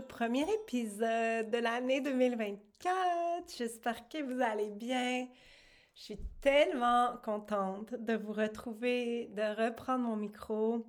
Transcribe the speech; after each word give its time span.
Premier 0.00 0.46
épisode 0.62 1.50
de 1.50 1.58
l'année 1.58 2.00
2024. 2.00 2.92
J'espère 3.56 4.08
que 4.08 4.22
vous 4.22 4.40
allez 4.40 4.70
bien. 4.70 5.28
Je 5.94 6.02
suis 6.02 6.18
tellement 6.40 7.16
contente 7.24 7.94
de 7.94 8.14
vous 8.14 8.32
retrouver, 8.32 9.28
de 9.32 9.42
reprendre 9.62 10.04
mon 10.04 10.16
micro 10.16 10.86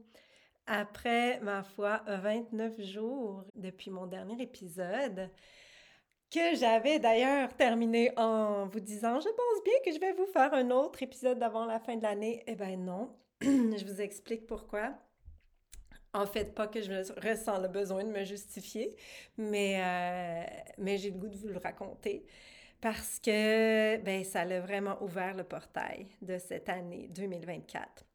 après, 0.65 1.39
ma 1.41 1.63
foi, 1.63 2.01
29 2.07 2.81
jours 2.81 3.43
depuis 3.55 3.91
mon 3.91 4.07
dernier 4.07 4.41
épisode 4.41 5.29
que 6.31 6.55
j'avais 6.55 6.97
d'ailleurs 6.97 7.53
terminé 7.55 8.11
en 8.17 8.65
vous 8.65 8.79
disant 8.79 9.19
je 9.19 9.29
pense 9.29 9.63
bien 9.63 9.73
que 9.85 9.91
je 9.91 9.99
vais 9.99 10.13
vous 10.13 10.25
faire 10.25 10.53
un 10.53 10.71
autre 10.71 11.03
épisode 11.03 11.43
avant 11.43 11.65
la 11.65 11.79
fin 11.79 11.95
de 11.95 12.01
l'année. 12.01 12.43
Eh 12.47 12.55
ben 12.55 12.83
non, 12.83 13.15
je 13.41 13.85
vous 13.85 14.01
explique 14.01 14.47
pourquoi. 14.47 14.95
En 16.13 16.27
fait, 16.27 16.53
pas 16.53 16.67
que 16.67 16.81
je 16.81 16.91
ressens 17.19 17.59
le 17.59 17.67
besoin 17.67 18.03
de 18.03 18.11
me 18.11 18.23
justifier, 18.23 18.95
mais, 19.37 19.81
euh, 19.81 20.61
mais 20.77 20.97
j'ai 20.97 21.09
le 21.09 21.17
goût 21.17 21.29
de 21.29 21.35
vous 21.37 21.47
le 21.47 21.57
raconter 21.57 22.25
parce 22.81 23.19
que 23.19 23.97
ben, 23.97 24.23
ça 24.23 24.41
a 24.41 24.59
vraiment 24.59 25.01
ouvert 25.01 25.35
le 25.35 25.43
portail 25.43 26.07
de 26.21 26.37
cette 26.37 26.69
année 26.69 27.07
2024. 27.09 28.05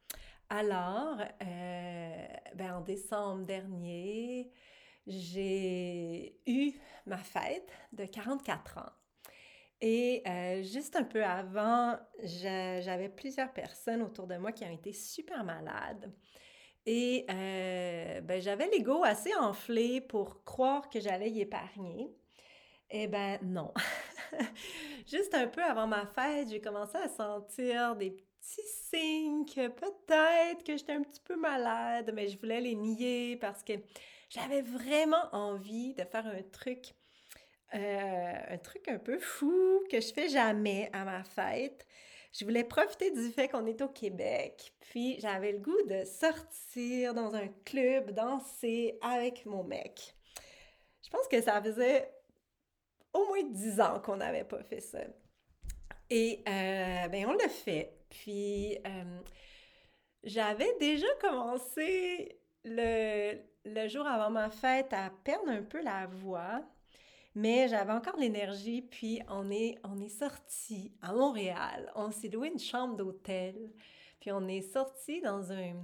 Alors, 0.50 1.18
euh, 1.42 2.26
ben, 2.54 2.76
en 2.76 2.80
décembre 2.82 3.44
dernier, 3.46 4.52
j'ai 5.06 6.38
eu 6.46 6.72
ma 7.06 7.18
fête 7.18 7.72
de 7.92 8.04
44 8.04 8.78
ans. 8.78 8.92
Et 9.80 10.22
euh, 10.26 10.62
juste 10.62 10.96
un 10.96 11.04
peu 11.04 11.24
avant, 11.24 11.98
j'avais 12.22 13.08
plusieurs 13.08 13.52
personnes 13.52 14.02
autour 14.02 14.26
de 14.26 14.36
moi 14.36 14.52
qui 14.52 14.64
ont 14.64 14.72
été 14.72 14.92
super 14.92 15.44
malades. 15.44 16.12
Et 16.90 17.26
euh, 17.28 18.22
ben, 18.22 18.40
j'avais 18.40 18.66
l'ego 18.68 19.04
assez 19.04 19.34
enflé 19.34 20.00
pour 20.00 20.42
croire 20.44 20.88
que 20.88 21.00
j'allais 21.00 21.28
y 21.28 21.42
épargner. 21.42 22.10
Eh 22.88 23.06
ben 23.08 23.38
non. 23.42 23.74
Juste 25.06 25.34
un 25.34 25.48
peu 25.48 25.62
avant 25.62 25.86
ma 25.86 26.06
fête, 26.06 26.48
j'ai 26.48 26.62
commencé 26.62 26.96
à 26.96 27.10
sentir 27.10 27.94
des 27.94 28.12
petits 28.12 28.66
signes 28.88 29.44
que 29.44 29.68
peut-être 29.68 30.64
que 30.64 30.78
j'étais 30.78 30.94
un 30.94 31.02
petit 31.02 31.20
peu 31.20 31.36
malade, 31.36 32.10
mais 32.14 32.28
je 32.28 32.38
voulais 32.38 32.62
les 32.62 32.74
nier 32.74 33.36
parce 33.36 33.62
que 33.62 33.74
j'avais 34.30 34.62
vraiment 34.62 35.28
envie 35.32 35.92
de 35.92 36.04
faire 36.04 36.26
un 36.26 36.42
truc 36.52 36.94
euh, 37.74 38.32
un 38.48 38.56
truc 38.56 38.88
un 38.88 38.98
peu 38.98 39.18
fou 39.18 39.84
que 39.90 40.00
je 40.00 40.10
fais 40.10 40.30
jamais 40.30 40.88
à 40.94 41.04
ma 41.04 41.22
fête. 41.22 41.86
Je 42.32 42.44
voulais 42.44 42.64
profiter 42.64 43.10
du 43.10 43.30
fait 43.30 43.48
qu'on 43.48 43.66
est 43.66 43.80
au 43.80 43.88
Québec, 43.88 44.72
puis 44.80 45.18
j'avais 45.20 45.52
le 45.52 45.58
goût 45.58 45.82
de 45.88 46.04
sortir 46.04 47.14
dans 47.14 47.34
un 47.34 47.48
club, 47.64 48.10
danser 48.12 48.98
avec 49.00 49.46
mon 49.46 49.64
mec. 49.64 50.14
Je 51.02 51.08
pense 51.10 51.26
que 51.26 51.40
ça 51.40 51.62
faisait 51.62 52.12
au 53.14 53.26
moins 53.26 53.42
dix 53.44 53.80
ans 53.80 54.00
qu'on 54.00 54.16
n'avait 54.16 54.44
pas 54.44 54.62
fait 54.62 54.80
ça. 54.80 55.00
Et 56.10 56.42
euh, 56.46 57.08
ben 57.08 57.26
on 57.26 57.32
l'a 57.32 57.48
fait. 57.48 57.98
Puis 58.10 58.76
euh, 58.86 59.20
j'avais 60.22 60.74
déjà 60.78 61.06
commencé 61.20 62.38
le, 62.64 63.38
le 63.64 63.88
jour 63.88 64.06
avant 64.06 64.30
ma 64.30 64.50
fête 64.50 64.92
à 64.92 65.10
perdre 65.24 65.48
un 65.48 65.62
peu 65.62 65.82
la 65.82 66.06
voix. 66.06 66.62
Mais 67.40 67.68
j'avais 67.68 67.92
encore 67.92 68.16
l'énergie, 68.16 68.82
puis 68.82 69.20
on 69.28 69.48
est, 69.52 69.78
on 69.84 70.00
est 70.00 70.08
sorti 70.08 70.90
à 71.00 71.12
Montréal. 71.12 71.88
On 71.94 72.10
s'est 72.10 72.26
loué 72.26 72.48
une 72.48 72.58
chambre 72.58 72.96
d'hôtel, 72.96 73.54
puis 74.18 74.32
on 74.32 74.48
est 74.48 74.60
sorti 74.60 75.20
dans 75.20 75.52
un, 75.52 75.74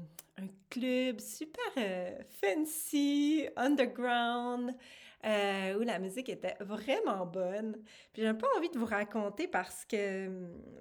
club 0.68 1.20
super 1.20 1.62
euh, 1.76 2.18
fancy, 2.40 3.46
underground, 3.54 4.74
euh, 5.24 5.78
où 5.78 5.82
la 5.82 5.98
musique 5.98 6.28
était 6.28 6.56
vraiment 6.60 7.24
bonne. 7.26 7.82
Puis 8.12 8.22
j'ai 8.22 8.28
un 8.28 8.34
peu 8.34 8.46
envie 8.56 8.68
de 8.68 8.78
vous 8.78 8.86
raconter 8.86 9.48
parce 9.48 9.84
que, 9.84 10.30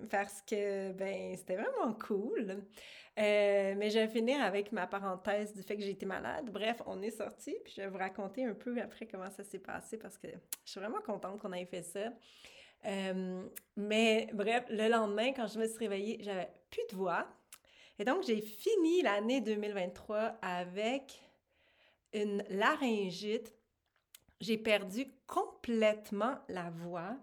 parce 0.10 0.42
que 0.42 0.92
ben, 0.92 1.36
c'était 1.38 1.56
vraiment 1.56 1.94
cool. 1.94 2.64
Euh, 3.20 3.76
mais 3.78 3.90
je 3.90 4.00
vais 4.00 4.08
finir 4.08 4.42
avec 4.42 4.72
ma 4.72 4.88
parenthèse 4.88 5.54
du 5.54 5.62
fait 5.64 5.78
que 5.78 5.84
j'ai 5.84 5.92
été 5.92 6.06
malade. 6.06 6.50
Bref, 6.52 6.82
on 6.88 7.02
est 7.02 7.12
sorti, 7.12 7.56
puis 7.64 7.74
je 7.78 7.82
vais 7.82 7.88
vous 7.88 7.98
raconter 7.98 8.44
un 8.44 8.54
peu 8.54 8.80
après 8.82 9.06
comment 9.06 9.30
ça 9.30 9.44
s'est 9.44 9.60
passé 9.60 9.98
parce 9.98 10.18
que 10.18 10.28
je 10.66 10.72
suis 10.72 10.80
vraiment 10.80 11.02
contente 11.02 11.40
qu'on 11.40 11.54
ait 11.54 11.66
fait 11.66 11.84
ça. 11.84 12.12
mais 13.78 14.28
bref, 14.34 14.66
le 14.70 14.90
lendemain, 14.90 15.32
quand 15.34 15.48
je 15.48 15.60
me 15.60 15.68
suis 15.68 15.80
réveillée, 15.80 16.18
j'avais 16.22 16.50
plus 16.70 16.84
de 16.92 16.96
voix. 16.96 17.28
Et 18.00 18.06
donc, 18.06 18.24
j'ai 18.24 18.42
fini 18.42 19.02
l'année 19.04 19.42
2023 19.42 20.38
avec 20.42 21.22
une 22.14 22.44
laryngite. 22.50 23.54
J'ai 24.44 24.58
perdu 24.58 25.06
complètement 25.26 26.36
la 26.50 26.70
voix 26.70 27.16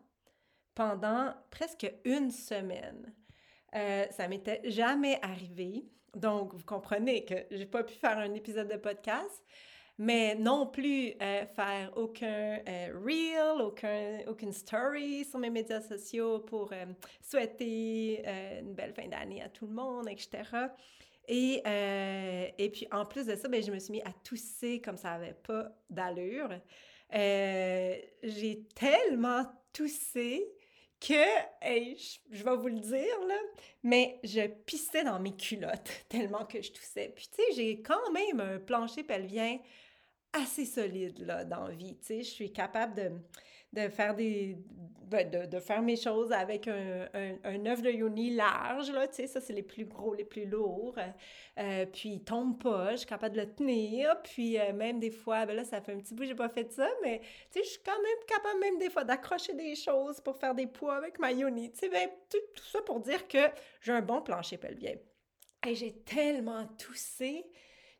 pendant 0.75 1.35
presque 1.51 1.93
une 2.07 2.31
semaine. 2.31 3.15
Euh, 3.75 4.07
ça 4.11 4.27
m'était 4.27 4.63
jamais 4.65 5.19
arrivé. 5.21 5.85
Donc, 6.15 6.55
vous 6.55 6.65
comprenez 6.65 7.27
que 7.27 7.35
j'ai 7.51 7.67
pas 7.67 7.85
pu 7.85 7.93
faire 7.93 8.17
un 8.17 8.33
épisode 8.33 8.69
de 8.69 8.79
podcast 8.79 9.45
mais 9.99 10.35
non 10.35 10.67
plus 10.67 11.13
euh, 11.21 11.45
faire 11.45 11.93
aucun 11.95 12.59
euh, 12.67 12.99
reel, 13.05 13.61
aucun, 13.61 14.21
aucune 14.29 14.51
story 14.51 15.27
sur 15.27 15.39
mes 15.39 15.51
médias 15.51 15.83
sociaux 15.83 16.39
pour 16.39 16.73
euh, 16.73 16.87
souhaiter 17.21 18.25
une 18.61 18.73
belle 18.73 18.95
fin 18.95 19.09
d'année 19.09 19.43
à 19.43 19.51
tout 19.51 19.67
le 19.67 19.75
monde, 19.75 20.09
etc. 20.09 20.43
Et, 21.29 21.63
et 22.57 22.71
puis, 22.71 22.89
en 22.91 23.05
plus 23.05 23.27
de 23.27 23.37
ça, 23.37 23.47
ben, 23.47 23.63
je 23.63 23.71
me 23.71 23.79
suis 23.79 23.93
mis 23.93 24.01
à 24.01 24.13
tousser 24.25 24.81
comme 24.81 24.97
ça 24.97 25.11
n'avait 25.11 25.35
pas 25.35 25.69
d'allure. 25.91 26.49
J'ai 27.13 28.67
tellement 28.75 29.45
toussé 29.73 30.47
que, 31.01 31.15
je, 31.63 32.45
vais 32.45 32.57
vous 32.57 32.69
le 32.69 32.81
dire, 32.81 33.21
là, 33.27 33.39
mais 33.83 34.21
je 34.23 34.47
pissais 34.47 35.03
dans 35.03 35.19
mes 35.19 35.35
culottes 35.35 36.05
tellement 36.09 36.45
que 36.45 36.61
je 36.61 36.73
toussais. 36.73 37.13
Puis, 37.15 37.29
tu 37.35 37.43
sais, 37.43 37.53
j'ai 37.55 37.81
quand 37.81 38.11
même 38.13 38.41
un 38.41 38.59
plancher 38.59 39.03
pelvien 39.03 39.59
assez 40.33 40.67
solide 40.67 41.19
là, 41.21 41.45
dans 41.45 41.69
la 41.69 41.75
vie. 41.75 41.97
Tu 41.99 42.07
sais, 42.07 42.23
je 42.23 42.31
suis 42.31 42.53
capable 42.53 42.95
de, 42.95 43.11
de 43.73 43.89
faire 43.89 44.15
des 44.15 44.59
de, 45.11 45.47
de, 45.47 45.61
faire 45.61 45.83
mes 45.83 45.97
choses 45.97 46.33
avec 46.33 46.69
un, 46.69 47.09
un, 47.15 47.35
un 47.45 47.67
œuf 47.67 47.83
de 47.83 47.91
yoni 47.91 48.31
large, 48.31 48.91
là, 48.93 49.09
tu 49.09 49.17
sais, 49.17 49.27
ça 49.27 49.41
c'est 49.41 49.53
les 49.53 49.63
plus 49.63 49.85
gros, 49.85 50.15
les 50.15 50.25
plus 50.25 50.47
lourds. 50.47 50.97
Euh, 51.59 51.87
puis 51.87 52.11
il 52.11 52.25
tombe 52.25 52.63
pas, 52.63 52.93
je 52.93 52.99
suis 52.99 53.07
capable 53.07 53.35
de 53.35 53.41
le 53.41 53.53
tenir. 53.53 54.21
Puis 54.23 54.59
euh, 54.59 54.73
même 54.73 55.01
des 55.01 55.11
fois, 55.11 55.47
ben 55.47 55.57
là, 55.57 55.65
ça 55.65 55.81
fait 55.81 55.93
un 55.93 55.99
petit 55.99 56.15
bout, 56.15 56.25
j'ai 56.25 56.35
pas 56.35 56.49
fait 56.49 56.71
ça, 56.73 56.89
mais 57.03 57.21
tu 57.51 57.59
sais, 57.59 57.65
je 57.65 57.71
suis 57.71 57.83
quand 57.85 58.01
même 58.01 58.27
capable 58.27 58.61
même 58.61 58.79
des 58.79 58.91
fois 58.91 59.05
d'accrocher 59.05 59.55
des 59.55 59.75
choses 59.75 60.21
pour 60.21 60.37
faire 60.37 60.55
des 60.55 60.67
poids 60.67 60.97
avec 60.97 61.19
ma 61.19 61.33
yoni. 61.33 61.73
Tu 61.73 61.79
sais, 61.81 61.89
ben, 61.89 62.09
tout, 62.31 62.39
tout 62.55 62.67
ça 62.67 62.81
pour 62.83 63.01
dire 63.01 63.27
que 63.27 63.39
j'ai 63.81 63.93
un 63.93 64.03
bon 64.03 64.23
plancher 64.23 64.59
pelvien. 64.59 64.95
Et 65.67 65.75
j'ai 65.75 65.93
tellement 65.93 66.67
toussé 66.79 67.45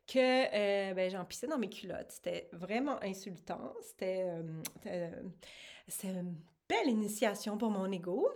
que 0.07 0.19
euh, 0.19 0.93
ben, 0.93 1.09
j'en 1.09 1.25
pissais 1.25 1.47
dans 1.47 1.57
mes 1.57 1.69
culottes. 1.69 2.11
C'était 2.11 2.49
vraiment 2.51 3.01
insultant. 3.03 3.73
C'était 3.81 4.25
euh, 4.27 4.43
euh, 4.87 5.21
une 6.03 6.35
belle 6.67 6.89
initiation 6.89 7.57
pour 7.57 7.69
mon 7.69 7.91
ego. 7.91 8.29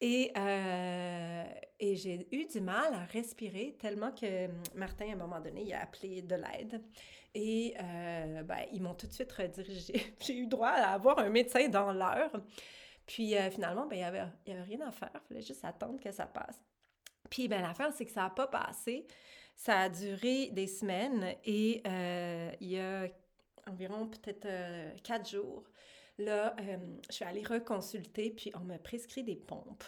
Et, 0.00 0.32
et 1.78 1.96
j'ai 1.96 2.28
eu 2.30 2.44
du 2.44 2.60
mal 2.60 2.92
à 2.92 3.04
respirer 3.06 3.76
tellement 3.78 4.12
que 4.12 4.48
Martin, 4.74 5.08
à 5.08 5.12
un 5.12 5.16
moment 5.16 5.40
donné, 5.40 5.62
il 5.62 5.72
a 5.72 5.82
appelé 5.82 6.20
de 6.20 6.34
l'aide. 6.34 6.82
Et 7.34 7.74
ben, 7.78 8.66
ils 8.72 8.82
m'ont 8.82 8.94
tout 8.94 9.06
de 9.06 9.12
suite 9.12 9.32
redirigé. 9.32 10.14
j'ai 10.20 10.36
eu 10.36 10.46
droit 10.46 10.68
à 10.68 10.92
avoir 10.92 11.18
un 11.18 11.30
médecin 11.30 11.68
dans 11.68 11.92
l'heure. 11.92 12.30
Puis 13.06 13.34
finalement, 13.50 13.86
ben, 13.86 13.96
il 13.96 14.00
n'y 14.00 14.04
avait, 14.04 14.24
y 14.46 14.52
avait 14.52 14.62
rien 14.64 14.80
à 14.86 14.90
faire. 14.90 15.12
Il 15.14 15.28
fallait 15.28 15.46
juste 15.46 15.64
attendre 15.64 15.98
que 15.98 16.12
ça 16.12 16.26
passe. 16.26 16.60
Puis 17.30 17.48
ben, 17.48 17.62
l'affaire, 17.62 17.92
c'est 17.94 18.04
que 18.04 18.12
ça 18.12 18.24
n'a 18.24 18.30
pas 18.30 18.48
passé. 18.48 19.06
Ça 19.56 19.80
a 19.80 19.88
duré 19.88 20.50
des 20.50 20.66
semaines 20.66 21.34
et 21.44 21.82
euh, 21.86 22.52
il 22.60 22.68
y 22.68 22.78
a 22.78 23.08
environ 23.66 24.06
peut-être 24.06 24.46
euh, 24.46 24.92
quatre 25.02 25.28
jours, 25.28 25.64
là, 26.18 26.54
euh, 26.60 26.76
je 27.08 27.14
suis 27.14 27.24
allée 27.24 27.42
reconsulter, 27.42 28.30
puis 28.30 28.52
on 28.54 28.60
m'a 28.60 28.78
prescrit 28.78 29.24
des 29.24 29.34
pompes. 29.34 29.84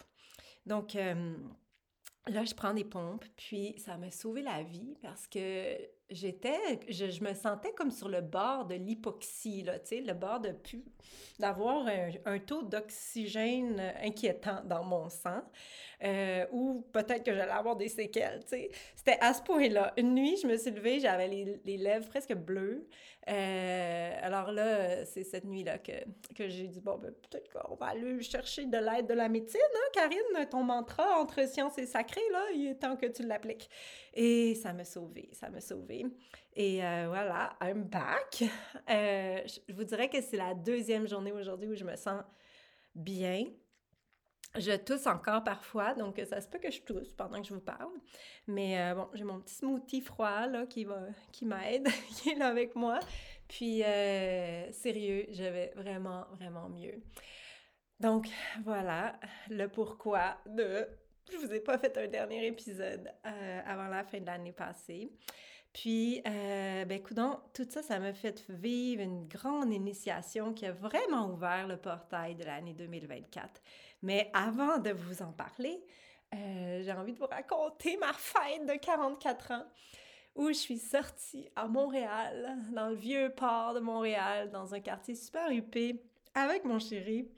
Donc, 0.66 0.94
là, 0.94 2.44
je 2.44 2.54
prends 2.54 2.74
des 2.74 2.84
pompes, 2.84 3.24
puis 3.36 3.78
ça 3.78 3.96
m'a 3.96 4.10
sauvé 4.10 4.42
la 4.42 4.62
vie 4.62 4.98
parce 5.00 5.26
que 5.26 5.78
j'étais, 6.10 6.80
je, 6.88 7.22
me 7.22 7.34
sentais 7.34 7.72
comme 7.72 7.90
sur 7.90 8.08
le 8.08 8.20
bord 8.20 8.64
de 8.66 8.74
l'hypoxie, 8.74 9.62
là, 9.62 9.78
tu 9.78 9.96
sais, 9.96 10.00
le 10.00 10.14
bord 10.14 10.40
de 10.40 10.52
pu, 10.52 10.84
d'avoir 11.38 11.86
un, 12.24 12.38
taux 12.38 12.62
d'oxygène 12.62 13.80
inquiétant 14.02 14.62
dans 14.64 14.84
mon 14.84 15.08
sang, 15.08 15.42
euh, 16.02 16.46
ou 16.52 16.86
peut-être 16.92 17.24
que 17.24 17.34
j'allais 17.34 17.52
avoir 17.52 17.76
des 17.76 17.88
séquelles, 17.88 18.40
tu 18.42 18.50
sais. 18.50 18.70
C'était 18.94 19.18
à 19.20 19.34
ce 19.34 19.42
point-là. 19.42 19.92
Une 19.96 20.14
nuit, 20.14 20.36
je 20.42 20.46
me 20.46 20.56
suis 20.56 20.70
levée, 20.70 21.00
j'avais 21.00 21.28
les, 21.28 21.60
les 21.64 21.76
lèvres 21.76 22.08
presque 22.08 22.34
bleues, 22.34 22.86
euh, 23.28 24.10
alors 24.22 24.52
là, 24.52 25.04
c'est 25.04 25.24
cette 25.24 25.44
nuit-là 25.44 25.78
que, 25.78 25.92
que 26.34 26.48
j'ai 26.48 26.66
dit, 26.66 26.80
bon, 26.80 26.96
ben, 26.96 27.12
peut-être 27.12 27.50
qu'on 27.52 27.74
va 27.74 27.86
aller 27.88 28.22
chercher 28.22 28.64
de 28.64 28.78
l'aide 28.78 29.06
de 29.06 29.12
la 29.12 29.28
médecine, 29.28 29.60
hein, 29.60 29.90
Karine, 29.92 30.48
ton 30.50 30.62
mantra 30.62 31.20
entre 31.20 31.46
science 31.46 31.76
et 31.76 31.84
sacré, 31.84 32.22
là, 32.32 32.42
il 32.54 32.68
est 32.68 32.76
temps 32.76 32.96
que 32.96 33.06
tu 33.06 33.22
l'appliques. 33.24 33.68
Et 34.14 34.54
ça 34.54 34.72
m'a 34.72 34.84
sauvée, 34.84 35.28
ça 35.32 35.50
m'a 35.50 35.60
sauvée. 35.60 36.06
Et 36.54 36.84
euh, 36.84 37.06
voilà, 37.08 37.56
I'm 37.60 37.84
back. 37.84 38.44
Euh, 38.90 39.42
je 39.46 39.72
vous 39.72 39.84
dirais 39.84 40.08
que 40.08 40.20
c'est 40.20 40.36
la 40.36 40.54
deuxième 40.54 41.06
journée 41.06 41.32
aujourd'hui 41.32 41.68
où 41.68 41.74
je 41.74 41.84
me 41.84 41.94
sens 41.96 42.22
bien. 42.94 43.44
Je 44.56 44.76
tousse 44.76 45.06
encore 45.06 45.44
parfois, 45.44 45.94
donc 45.94 46.20
ça 46.28 46.40
se 46.40 46.48
peut 46.48 46.58
que 46.58 46.70
je 46.70 46.80
tousse 46.80 47.12
pendant 47.12 47.40
que 47.40 47.46
je 47.46 47.54
vous 47.54 47.60
parle. 47.60 47.92
Mais 48.46 48.80
euh, 48.80 48.94
bon, 48.94 49.08
j'ai 49.12 49.24
mon 49.24 49.40
petit 49.40 49.54
smoothie 49.54 50.00
froid 50.00 50.46
là, 50.46 50.66
qui, 50.66 50.84
va, 50.84 51.00
qui 51.32 51.44
m'aide, 51.44 51.86
qui 52.16 52.30
est 52.30 52.34
là 52.34 52.48
avec 52.48 52.74
moi. 52.74 52.98
Puis, 53.46 53.82
sérieux, 54.72 55.26
je 55.30 55.42
vais 55.42 55.72
vraiment, 55.76 56.26
vraiment 56.38 56.68
mieux. 56.68 57.02
Donc, 58.00 58.28
voilà 58.64 59.18
le 59.50 59.66
pourquoi 59.68 60.38
de... 60.46 60.86
Je 61.30 61.36
vous 61.36 61.52
ai 61.52 61.60
pas 61.60 61.78
fait 61.78 61.96
un 61.98 62.06
dernier 62.06 62.46
épisode 62.46 63.12
euh, 63.26 63.60
avant 63.66 63.88
la 63.88 64.04
fin 64.04 64.20
de 64.20 64.26
l'année 64.26 64.52
passée. 64.52 65.10
Puis, 65.72 66.22
euh, 66.26 66.84
ben, 66.86 67.00
tout 67.52 67.66
ça, 67.68 67.82
ça 67.82 67.98
m'a 67.98 68.14
fait 68.14 68.42
vivre 68.48 69.02
une 69.02 69.28
grande 69.28 69.72
initiation 69.72 70.54
qui 70.54 70.66
a 70.66 70.72
vraiment 70.72 71.30
ouvert 71.30 71.66
le 71.66 71.76
portail 71.76 72.34
de 72.34 72.44
l'année 72.44 72.72
2024. 72.72 73.60
Mais 74.02 74.30
avant 74.32 74.78
de 74.78 74.90
vous 74.90 75.22
en 75.22 75.32
parler, 75.32 75.84
euh, 76.34 76.82
j'ai 76.82 76.92
envie 76.92 77.12
de 77.12 77.18
vous 77.18 77.26
raconter 77.26 77.96
ma 77.98 78.12
fête 78.12 78.66
de 78.66 78.74
44 78.74 79.52
ans 79.52 79.64
où 80.34 80.48
je 80.48 80.54
suis 80.54 80.78
sortie 80.78 81.48
à 81.56 81.66
Montréal, 81.66 82.56
dans 82.72 82.88
le 82.88 82.94
vieux 82.94 83.30
port 83.36 83.74
de 83.74 83.80
Montréal, 83.80 84.50
dans 84.50 84.74
un 84.74 84.80
quartier 84.80 85.14
super 85.14 85.50
huppé, 85.50 86.00
avec 86.34 86.64
mon 86.64 86.78
chéri. 86.78 87.28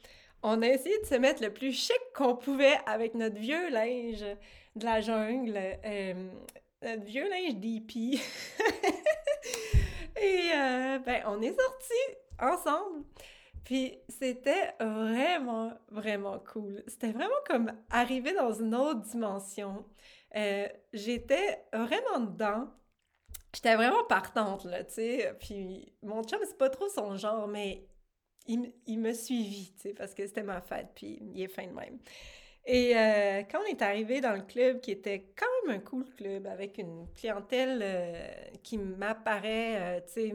On 0.43 0.63
a 0.63 0.69
essayé 0.69 0.99
de 1.01 1.07
se 1.07 1.15
mettre 1.17 1.43
le 1.43 1.53
plus 1.53 1.73
chic 1.73 2.01
qu'on 2.15 2.35
pouvait 2.35 2.79
avec 2.87 3.15
notre 3.15 3.37
vieux 3.37 3.69
linge 3.71 4.25
de 4.77 4.85
la 4.85 5.01
jungle, 5.01 5.59
euh, 5.85 6.31
notre 6.83 7.05
vieux 7.05 7.29
linge 7.29 7.57
d'hippie. 7.57 8.23
Et 10.21 10.51
euh, 10.55 10.99
ben, 11.01 11.23
on 11.27 11.43
est 11.43 11.59
sortis 11.59 12.17
ensemble. 12.39 13.05
Puis 13.65 13.99
c'était 14.09 14.75
vraiment, 14.81 15.73
vraiment 15.91 16.39
cool. 16.53 16.83
C'était 16.87 17.13
vraiment 17.13 17.31
comme 17.47 17.73
arriver 17.91 18.33
dans 18.33 18.53
une 18.53 18.75
autre 18.75 19.01
dimension. 19.01 19.85
Euh, 20.37 20.67
j'étais 20.93 21.63
vraiment 21.73 22.21
dedans. 22.21 22.69
J'étais 23.55 23.75
vraiment 23.75 24.05
partante, 24.05 24.65
là, 24.65 24.85
tu 24.85 24.95
sais. 24.95 25.37
Puis 25.41 25.93
mon 26.03 26.23
chum, 26.23 26.39
c'est 26.45 26.57
pas 26.57 26.71
trop 26.71 26.89
son 26.89 27.17
genre, 27.17 27.49
mais 27.49 27.85
il, 28.47 28.73
il 28.87 29.03
tu 29.03 29.73
sais, 29.77 29.95
parce 29.95 30.15
que 30.15 30.27
c'était 30.27 30.43
ma 30.43 30.61
fête, 30.61 30.89
puis 30.95 31.19
il 31.35 31.43
est 31.43 31.49
fin 31.49 31.67
de 31.67 31.73
même. 31.73 31.99
Et 32.67 32.97
euh, 32.97 33.43
quand 33.51 33.61
on 33.63 33.71
est 33.71 33.83
arrivé 33.83 34.21
dans 34.21 34.35
le 34.35 34.43
club, 34.43 34.81
qui 34.81 34.91
était 34.91 35.33
quand 35.37 35.47
même 35.67 35.77
un 35.77 35.81
cool 35.81 36.05
club, 36.17 36.47
avec 36.47 36.79
une 36.79 37.07
clientèle 37.15 37.81
euh, 37.83 38.29
qui 38.63 38.79
m'apparaît, 38.79 40.05
tu 40.07 40.13
sais, 40.13 40.35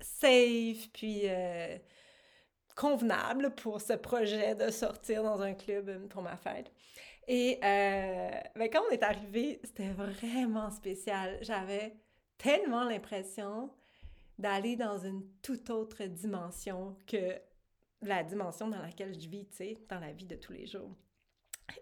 safe, 0.00 0.88
puis 0.92 1.28
convenable 2.74 3.54
pour 3.54 3.80
ce 3.80 3.92
projet 3.94 4.54
de 4.54 4.70
sortir 4.70 5.22
dans 5.22 5.40
un 5.42 5.54
club 5.54 5.88
euh, 5.88 6.08
pour 6.08 6.22
ma 6.22 6.36
fête. 6.36 6.72
Et 7.26 7.58
euh, 7.62 8.30
ben, 8.56 8.68
quand 8.70 8.82
on 8.88 8.92
est 8.92 9.02
arrivé, 9.02 9.60
c'était 9.64 9.90
vraiment 9.90 10.70
spécial. 10.70 11.38
J'avais 11.40 11.94
tellement 12.36 12.84
l'impression 12.84 13.70
d'aller 14.38 14.76
dans 14.76 14.98
une 14.98 15.22
toute 15.42 15.70
autre 15.70 16.04
dimension 16.04 16.96
que 17.06 17.38
la 18.02 18.22
dimension 18.22 18.68
dans 18.68 18.82
laquelle 18.82 19.18
je 19.18 19.28
vis, 19.28 19.46
tu 19.46 19.56
sais, 19.56 19.78
dans 19.88 20.00
la 20.00 20.12
vie 20.12 20.26
de 20.26 20.36
tous 20.36 20.52
les 20.52 20.66
jours. 20.66 20.94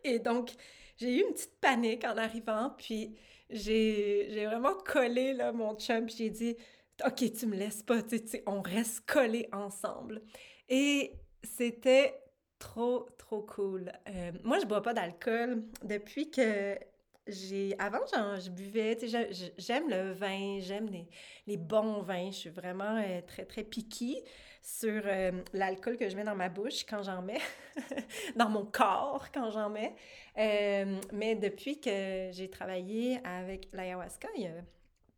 Et 0.04 0.18
donc, 0.18 0.52
j'ai 0.96 1.18
eu 1.18 1.22
une 1.26 1.32
petite 1.32 1.60
panique 1.60 2.04
en 2.04 2.16
arrivant, 2.16 2.70
puis 2.76 3.16
j'ai 3.50 4.46
vraiment 4.46 4.74
collé 4.74 5.32
là, 5.32 5.52
mon 5.52 5.74
chum, 5.74 6.06
puis 6.06 6.16
j'ai 6.16 6.30
dit 6.30 6.56
«Ok, 7.06 7.32
tu 7.32 7.46
me 7.46 7.56
laisses 7.56 7.82
pas, 7.82 8.02
tu 8.02 8.18
sais, 8.18 8.42
on 8.46 8.60
reste 8.60 9.00
collés 9.06 9.48
ensemble.» 9.52 10.22
Et 10.68 11.14
c'était 11.42 12.22
trop, 12.58 13.08
trop 13.18 13.42
cool. 13.42 13.92
Euh, 14.08 14.32
moi, 14.44 14.58
je 14.60 14.66
bois 14.66 14.82
pas 14.82 14.94
d'alcool 14.94 15.64
depuis 15.82 16.30
que 16.30 16.78
j'ai... 17.26 17.74
Avant, 17.78 18.00
je 18.06 18.50
buvais, 18.50 18.96
tu 18.96 19.08
sais, 19.08 19.30
j'aime 19.58 19.88
le 19.88 20.12
vin, 20.12 20.58
j'aime 20.60 20.86
les, 20.86 21.08
les, 21.46 21.56
bons 21.56 22.02
vins. 22.02 22.30
Je 22.30 22.36
suis 22.36 22.50
vraiment 22.50 22.96
euh, 22.96 23.20
très, 23.26 23.44
très 23.44 23.64
piquée 23.64 24.24
sur 24.60 25.02
euh, 25.04 25.32
l'alcool 25.52 25.96
que 25.96 26.08
je 26.08 26.16
mets 26.16 26.24
dans 26.24 26.36
ma 26.36 26.48
bouche 26.48 26.84
quand 26.88 27.02
j'en 27.02 27.22
mets, 27.22 27.40
dans 28.36 28.48
mon 28.48 28.64
corps 28.64 29.26
quand 29.32 29.50
j'en 29.50 29.70
mets. 29.70 29.94
mais 30.36 31.34
depuis 31.34 31.80
que 31.80 32.30
j'ai 32.32 32.48
travaillé 32.50 33.18
avec 33.24 33.68
l'ayahuasca, 33.72 34.28
il 34.36 34.42
y 34.42 34.46
a 34.46 34.50
un 34.50 34.64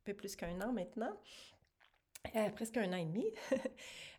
peu 0.04 0.14
plus 0.14 0.34
qu'un 0.36 0.60
an 0.60 0.72
maintenant, 0.72 1.16
presque 2.54 2.76
un 2.76 2.92
an 2.92 2.96
et 2.96 3.04
demi, 3.04 3.26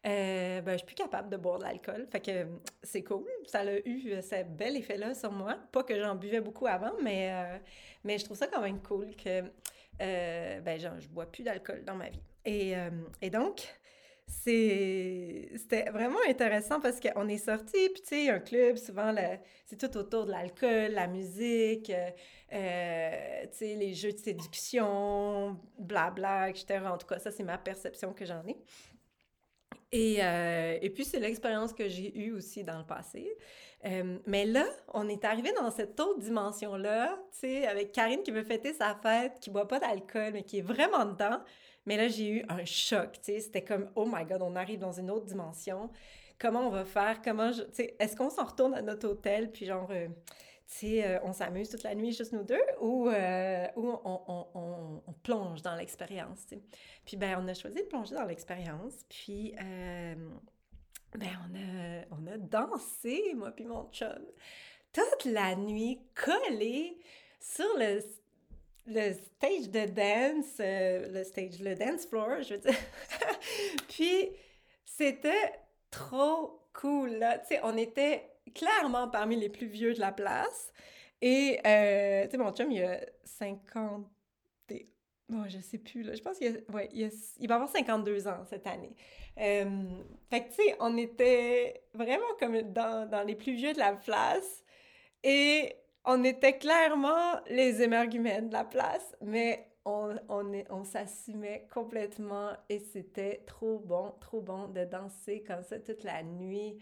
euh, 0.05 0.61
ben, 0.61 0.71
je 0.73 0.77
suis 0.77 0.85
plus 0.85 0.95
capable 0.95 1.29
de 1.29 1.37
boire 1.37 1.59
de 1.59 1.63
l'alcool. 1.63 2.07
Fait 2.11 2.19
que 2.19 2.47
c'est 2.83 3.03
cool. 3.03 3.25
Ça 3.47 3.59
a 3.61 3.73
eu 3.85 4.11
euh, 4.11 4.21
ce 4.21 4.43
bel 4.43 4.77
effet-là 4.77 5.13
sur 5.13 5.31
moi. 5.31 5.57
Pas 5.71 5.83
que 5.83 5.99
j'en 5.99 6.15
buvais 6.15 6.41
beaucoup 6.41 6.67
avant, 6.67 6.93
mais, 7.01 7.31
euh, 7.31 7.57
mais 8.03 8.17
je 8.17 8.25
trouve 8.25 8.37
ça 8.37 8.47
quand 8.47 8.61
même 8.61 8.81
cool 8.81 9.15
que 9.15 9.41
ben, 9.99 10.79
je 10.79 11.07
bois 11.07 11.25
plus 11.25 11.43
d'alcool 11.43 11.83
dans 11.85 11.95
ma 11.95 12.09
vie. 12.09 12.21
Et 12.45 13.29
donc, 13.29 13.75
c'était 14.27 15.89
vraiment 15.91 16.19
intéressant 16.27 16.79
parce 16.79 16.99
qu'on 16.99 17.27
est 17.27 17.37
sorti, 17.37 17.89
puis 17.89 18.01
tu 18.01 18.07
sais, 18.07 18.29
un 18.29 18.39
club, 18.39 18.77
souvent, 18.77 19.13
c'est 19.65 19.77
tout 19.77 19.97
autour 19.97 20.25
de 20.25 20.31
l'alcool, 20.31 20.91
la 20.91 21.07
musique, 21.07 21.91
euh, 22.53 23.41
tu 23.51 23.57
sais, 23.57 23.75
les 23.75 23.93
jeux 23.93 24.13
de 24.13 24.17
séduction, 24.17 25.59
blabla, 25.77 26.49
etc. 26.49 26.79
En 26.85 26.97
tout 26.97 27.07
cas, 27.07 27.19
ça, 27.19 27.31
c'est 27.31 27.43
ma 27.43 27.57
perception 27.57 28.13
que 28.13 28.25
j'en 28.25 28.45
ai. 28.47 28.57
Et, 29.91 30.17
euh, 30.23 30.77
et 30.81 30.89
puis, 30.89 31.05
c'est 31.05 31.19
l'expérience 31.19 31.73
que 31.73 31.87
j'ai 31.87 32.17
eue 32.17 32.31
aussi 32.31 32.63
dans 32.63 32.77
le 32.77 32.85
passé. 32.85 33.31
Euh, 33.85 34.17
mais 34.25 34.45
là, 34.45 34.65
on 34.93 35.07
est 35.07 35.23
arrivé 35.25 35.51
dans 35.53 35.69
cette 35.69 35.99
autre 35.99 36.19
dimension-là, 36.19 37.19
tu 37.31 37.39
sais, 37.39 37.67
avec 37.67 37.91
Karine 37.91 38.23
qui 38.23 38.31
veut 38.31 38.43
fêter 38.43 38.73
sa 38.73 38.95
fête, 38.95 39.39
qui 39.39 39.51
boit 39.51 39.67
pas 39.67 39.79
d'alcool, 39.79 40.31
mais 40.33 40.43
qui 40.43 40.59
est 40.59 40.63
vraiment 40.63 41.05
dedans. 41.05 41.39
Mais 41.85 41.97
là, 41.97 42.07
j'ai 42.07 42.29
eu 42.29 42.45
un 42.49 42.65
choc, 42.65 43.11
tu 43.13 43.33
sais, 43.33 43.39
c'était 43.39 43.63
comme, 43.63 43.89
oh 43.95 44.05
my 44.11 44.25
God, 44.25 44.41
on 44.41 44.55
arrive 44.55 44.79
dans 44.79 44.91
une 44.91 45.11
autre 45.11 45.25
dimension. 45.25 45.91
Comment 46.39 46.61
on 46.61 46.69
va 46.69 46.83
faire? 46.83 47.21
Comment, 47.23 47.51
tu 47.51 47.61
sais, 47.73 47.95
est-ce 47.99 48.15
qu'on 48.15 48.31
s'en 48.31 48.45
retourne 48.45 48.73
à 48.73 48.81
notre 48.81 49.07
hôtel, 49.07 49.51
puis 49.51 49.67
genre, 49.67 49.87
euh, 49.91 50.07
tu 50.67 50.77
sais, 50.77 51.05
euh, 51.05 51.19
on 51.23 51.31
s'amuse 51.31 51.69
toute 51.69 51.83
la 51.83 51.93
nuit, 51.93 52.11
juste 52.11 52.33
nous 52.33 52.43
deux, 52.43 52.57
ou, 52.81 53.07
ou 53.07 53.11
on, 53.11 54.21
on, 54.27 55.01
on, 55.07 55.13
plonge 55.21 55.61
dans 55.61 55.75
l'expérience, 55.75 56.47
tu 56.47 56.55
sais? 56.55 56.61
Puis, 57.05 57.17
ben, 57.17 57.37
on 57.39 57.47
a 57.47 57.53
choisi 57.53 57.77
de 57.77 57.87
plonger 57.87 58.15
dans 58.15 58.25
l'expérience, 58.25 59.05
puis, 59.09 59.53
ben, 61.13 62.07
on 62.11 62.27
a, 62.27 62.37
dansé, 62.37 63.33
moi 63.35 63.51
puis 63.51 63.65
mon 63.65 63.89
chum, 63.91 64.25
toute 64.91 65.25
la 65.25 65.55
nuit, 65.55 65.99
collé 66.13 66.97
sur 67.39 67.77
le 67.77 68.01
le 68.87 69.13
stage 69.13 69.69
de 69.69 69.85
dance, 69.85 70.57
euh, 70.59 71.07
le 71.11 71.23
stage, 71.23 71.59
le 71.59 71.75
dance 71.75 72.05
floor, 72.05 72.41
je 72.43 72.53
veux 72.53 72.59
dire. 72.59 72.75
Puis, 73.89 74.29
c'était 74.85 75.53
trop 75.89 76.67
cool, 76.73 77.11
là. 77.15 77.39
Tu 77.39 77.47
sais, 77.47 77.59
on 77.63 77.75
était 77.77 78.29
clairement 78.53 79.07
parmi 79.07 79.35
les 79.37 79.49
plus 79.49 79.67
vieux 79.67 79.93
de 79.93 79.99
la 79.99 80.11
place. 80.11 80.71
Et, 81.21 81.59
euh, 81.65 82.25
tu 82.25 82.31
sais, 82.31 82.37
mon 82.37 82.51
chum, 82.51 82.71
il 82.71 82.83
a 82.83 82.99
50... 83.23 84.07
Oh, 85.33 85.43
je 85.47 85.59
sais 85.59 85.79
plus, 85.79 86.03
là. 86.03 86.13
Je 86.13 86.21
pense 86.21 86.37
qu'il 86.37 86.63
ouais, 86.71 86.89
il, 86.93 87.47
va 87.47 87.55
avoir 87.55 87.69
52 87.69 88.27
ans 88.27 88.43
cette 88.47 88.67
année. 88.67 88.95
Euh, 89.39 89.83
fait 90.29 90.43
que, 90.43 90.49
tu 90.49 90.55
sais, 90.55 90.75
on 90.79 90.95
était 90.97 91.83
vraiment 91.93 92.23
comme 92.39 92.61
dans, 92.61 93.09
dans 93.09 93.23
les 93.23 93.35
plus 93.35 93.53
vieux 93.55 93.73
de 93.73 93.79
la 93.79 93.93
place. 93.93 94.63
Et 95.23 95.75
on 96.05 96.23
était 96.23 96.57
clairement 96.59 97.41
les 97.49 97.81
émergumènes 97.81 98.49
de 98.49 98.53
la 98.53 98.63
place, 98.63 99.15
mais 99.21 99.67
on, 99.85 100.15
on, 100.29 100.51
on 100.69 100.83
s'assumait 100.83 101.67
complètement 101.73 102.51
et 102.69 102.79
c'était 102.79 103.43
trop 103.47 103.79
bon, 103.79 104.13
trop 104.19 104.41
bon 104.41 104.67
de 104.67 104.85
danser 104.85 105.43
comme 105.43 105.63
ça 105.63 105.79
toute 105.79 106.03
la 106.03 106.21
nuit 106.21 106.77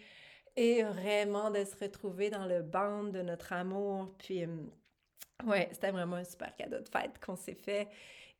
et 0.55 0.83
vraiment 0.83 1.49
de 1.49 1.63
se 1.63 1.75
retrouver 1.77 2.29
dans 2.29 2.45
le 2.45 2.61
band 2.61 3.05
de 3.05 3.21
notre 3.21 3.53
amour. 3.53 4.13
Puis, 4.19 4.45
Ouais, 5.45 5.69
c'était 5.71 5.91
vraiment 5.91 6.17
un 6.17 6.23
super 6.23 6.55
cadeau 6.55 6.79
de 6.79 6.89
fête 6.89 7.19
qu'on 7.23 7.35
s'est 7.35 7.55
fait. 7.55 7.87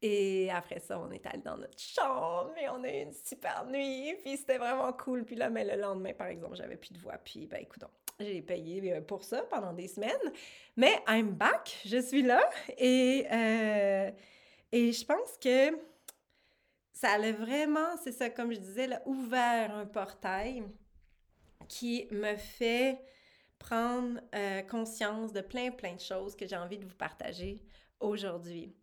Et 0.02 0.52
après 0.52 0.80
ça, 0.80 1.00
on 1.00 1.10
est 1.12 1.26
allé 1.26 1.42
dans 1.42 1.56
notre 1.56 1.80
chambre 1.80 2.52
et 2.62 2.68
on 2.68 2.84
a 2.84 2.90
eu 2.90 3.04
une 3.04 3.14
super 3.14 3.66
nuit. 3.66 4.14
Puis 4.22 4.38
c'était 4.38 4.58
vraiment 4.58 4.92
cool. 4.92 5.24
Puis 5.24 5.36
là, 5.36 5.50
mais 5.50 5.64
le 5.64 5.82
lendemain, 5.82 6.14
par 6.14 6.28
exemple, 6.28 6.58
j'avais 6.58 6.76
plus 6.76 6.92
de 6.92 7.00
voix. 7.00 7.18
Puis 7.18 7.48
ben 7.48 7.62
écoute, 7.62 7.84
j'ai 8.20 8.42
payé 8.42 8.94
euh, 8.94 9.02
pour 9.02 9.24
ça 9.24 9.44
pendant 9.44 9.72
des 9.72 9.88
semaines. 9.88 10.12
Mais 10.76 11.02
I'm 11.08 11.32
back, 11.32 11.80
je 11.86 11.98
suis 12.02 12.22
là. 12.22 12.50
Et, 12.78 13.26
euh, 13.32 14.12
et 14.74 14.92
je 14.92 15.06
pense 15.06 15.38
que 15.42 15.72
ça 16.92 17.12
a 17.12 17.32
vraiment, 17.32 17.98
c'est 18.04 18.12
ça, 18.12 18.30
comme 18.30 18.52
je 18.52 18.60
disais, 18.60 18.88
là, 18.88 19.02
ouvert 19.06 19.76
un 19.76 19.86
portail 19.86 20.64
qui 21.68 22.08
me 22.12 22.36
fait 22.36 23.00
prendre 23.64 24.20
euh, 24.36 24.62
conscience 24.64 25.32
de 25.32 25.42
plein, 25.42 25.72
plein 25.72 25.96
de 25.96 26.00
choses 26.00 26.36
que 26.36 26.46
j'ai 26.46 26.58
envie 26.58 26.78
de 26.78 26.86
vous 26.86 26.96
partager 26.96 27.62
aujourd'hui. 28.02 28.76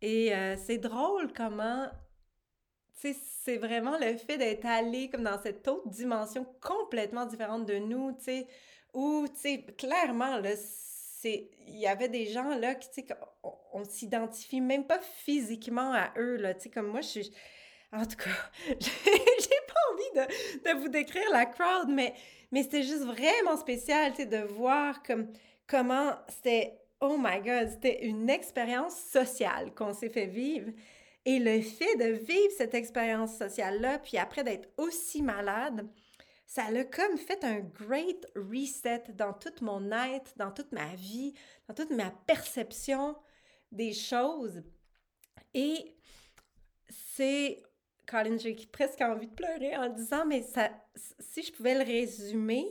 Et 0.00 0.34
euh, 0.34 0.56
c'est 0.56 0.78
drôle 0.78 1.32
comment, 1.32 1.88
tu 3.00 3.12
sais, 3.12 3.16
c'est 3.42 3.56
vraiment 3.56 3.98
le 3.98 4.16
fait 4.16 4.38
d'être 4.38 4.64
allé 4.64 5.10
comme 5.10 5.24
dans 5.24 5.42
cette 5.42 5.66
autre 5.66 5.88
dimension 5.88 6.46
complètement 6.60 7.26
différente 7.26 7.66
de 7.66 7.78
nous, 7.78 8.12
tu 8.12 8.24
sais, 8.24 8.46
où, 8.94 9.26
tu 9.28 9.40
sais, 9.40 9.66
clairement, 9.76 10.38
là, 10.38 10.50
c'est, 10.56 11.50
il 11.66 11.76
y 11.76 11.88
avait 11.88 12.08
des 12.08 12.26
gens, 12.26 12.56
là, 12.56 12.76
qui, 12.76 12.88
tu 12.90 13.06
sais, 13.08 13.14
on, 13.72 13.84
s'identifie 13.84 14.60
même 14.60 14.86
pas 14.86 15.00
physiquement 15.00 15.92
à 15.92 16.12
eux, 16.16 16.36
là, 16.36 16.54
tu 16.54 16.62
sais, 16.62 16.70
comme 16.70 16.86
moi, 16.88 17.00
je 17.00 17.08
suis... 17.08 17.32
En 17.90 18.04
tout 18.04 18.16
cas, 18.16 18.30
j'ai 18.68 19.60
pas 19.66 19.80
envie 19.92 20.28
de, 20.62 20.78
vous 20.78 20.88
décrire 20.88 21.28
la 21.32 21.46
crowd, 21.46 21.88
mais, 21.88 22.14
mais 22.50 22.62
c'était 22.62 22.82
juste 22.82 23.04
vraiment 23.04 23.56
spécial, 23.56 24.12
tu 24.12 24.22
sais, 24.22 24.26
de 24.26 24.38
voir 24.38 25.02
comme, 25.02 25.28
comment 25.66 26.12
c'était 26.28 26.78
oh 27.00 27.16
my 27.18 27.40
God, 27.40 27.68
c'était 27.70 28.04
une 28.04 28.28
expérience 28.28 28.96
sociale 28.96 29.74
qu'on 29.74 29.92
s'est 29.92 30.08
fait 30.08 30.26
vivre. 30.26 30.70
Et 31.24 31.38
le 31.38 31.60
fait 31.60 31.96
de 31.96 32.12
vivre 32.12 32.52
cette 32.56 32.74
expérience 32.74 33.36
sociale-là, 33.36 33.98
puis 33.98 34.18
après 34.18 34.44
d'être 34.44 34.68
aussi 34.76 35.22
malade, 35.22 35.86
ça 36.46 36.64
a 36.64 36.84
comme 36.84 37.18
fait 37.18 37.44
un 37.44 37.60
great 37.60 38.26
reset 38.34 39.04
dans 39.14 39.34
tout 39.34 39.52
mon 39.60 39.92
être, 39.92 40.32
dans 40.36 40.50
toute 40.50 40.72
ma 40.72 40.94
vie, 40.94 41.34
dans 41.68 41.74
toute 41.74 41.90
ma 41.90 42.10
perception 42.26 43.14
des 43.70 43.92
choses. 43.92 44.62
Et 45.52 45.94
c'est, 46.88 47.62
Colin, 48.08 48.38
j'ai 48.38 48.56
presque 48.72 49.02
envie 49.02 49.26
de 49.26 49.34
pleurer 49.34 49.76
en 49.76 49.88
disant, 49.90 50.24
mais 50.24 50.42
ça, 50.42 50.70
si 51.18 51.42
je 51.42 51.52
pouvais 51.52 51.74
le 51.74 51.84
résumer, 51.84 52.66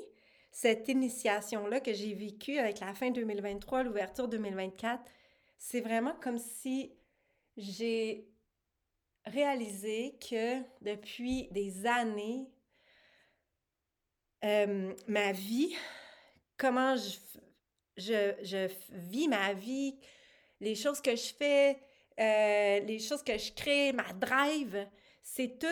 cette 0.52 0.88
initiation-là 0.88 1.80
que 1.80 1.94
j'ai 1.94 2.16
vécue 2.16 2.58
avec 2.58 2.80
la 2.80 2.94
fin 2.96 3.12
2023, 3.12 3.84
l'ouverture 3.84 4.28
2024, 4.28 5.04
c'est 5.60 5.82
vraiment 5.82 6.16
comme 6.22 6.40
si 6.40 6.92
j'ai 7.56 8.28
réalisé 9.26 10.18
que 10.28 10.62
depuis 10.82 11.50
des 11.52 11.86
années, 11.86 12.50
euh, 14.44 14.94
ma 15.08 15.32
vie, 15.34 15.76
comment 16.58 16.96
je, 16.96 17.18
je, 17.98 18.34
je, 18.42 18.70
vis 18.90 19.28
ma 19.28 19.54
vie, 19.54 20.00
les 20.60 20.74
choses 20.74 21.02
que 21.02 21.16
je 21.16 21.34
fais, 21.34 21.80
euh, 22.20 22.80
les 22.80 23.00
choses 23.00 23.22
que 23.22 23.38
je 23.38 23.52
crée, 23.52 23.94
ma 23.94 24.12
drive, 24.14 24.88
c'est 25.30 25.60
tout, 25.60 25.68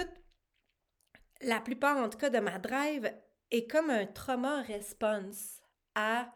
la 1.41 1.62
plupart 1.62 1.97
en 1.97 2.09
tout 2.09 2.17
cas 2.17 2.29
de 2.29 2.39
ma 2.39 2.59
drive 2.59 3.12
est 3.51 3.67
comme 3.71 3.89
un 3.89 4.05
trauma 4.05 4.62
response 4.62 5.62
à 5.95 6.31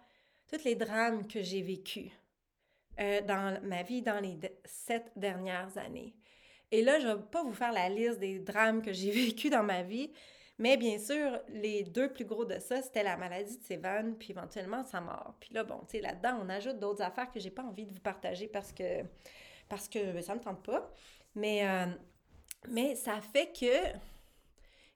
tous 0.47 0.63
les 0.63 0.75
drames 0.75 1.27
que 1.27 1.41
j'ai 1.41 1.61
vécus 1.61 2.11
euh, 2.99 3.21
dans 3.21 3.61
ma 3.63 3.83
vie 3.83 4.01
dans 4.01 4.19
les 4.19 4.39
sept 4.65 5.11
dernières 5.17 5.77
années. 5.77 6.15
Et 6.71 6.81
là, 6.81 6.99
je 6.99 7.07
ne 7.07 7.15
vais 7.15 7.23
pas 7.29 7.43
vous 7.43 7.53
faire 7.53 7.73
la 7.73 7.89
liste 7.89 8.19
des 8.19 8.39
drames 8.39 8.81
que 8.81 8.93
j'ai 8.93 9.11
vécus 9.25 9.51
dans 9.51 9.63
ma 9.63 9.83
vie, 9.83 10.11
mais 10.57 10.77
bien 10.77 10.97
sûr, 10.97 11.39
les 11.49 11.83
deux 11.83 12.11
plus 12.11 12.25
gros 12.25 12.45
de 12.45 12.57
ça, 12.57 12.81
c'était 12.81 13.03
la 13.03 13.17
maladie 13.17 13.57
de 13.57 13.63
Sévan, 13.63 14.15
puis 14.17 14.31
éventuellement 14.31 14.83
sa 14.85 15.01
mort. 15.01 15.35
Puis 15.41 15.53
là, 15.53 15.63
bon, 15.65 15.79
tu 15.81 15.97
sais, 15.97 16.01
là-dedans, 16.01 16.39
on 16.41 16.49
ajoute 16.49 16.79
d'autres 16.79 17.03
affaires 17.03 17.29
que 17.31 17.39
j'ai 17.39 17.51
pas 17.51 17.63
envie 17.63 17.85
de 17.85 17.93
vous 17.93 17.99
partager 17.99 18.47
parce 18.47 18.71
que, 18.71 19.03
parce 19.67 19.89
que 19.89 20.21
ça 20.21 20.35
me 20.35 20.39
tente 20.39 20.63
pas. 20.63 20.89
Mais, 21.35 21.67
euh, 21.67 21.85
mais 22.67 22.95
ça 22.95 23.21
fait 23.21 23.51
que 23.57 23.97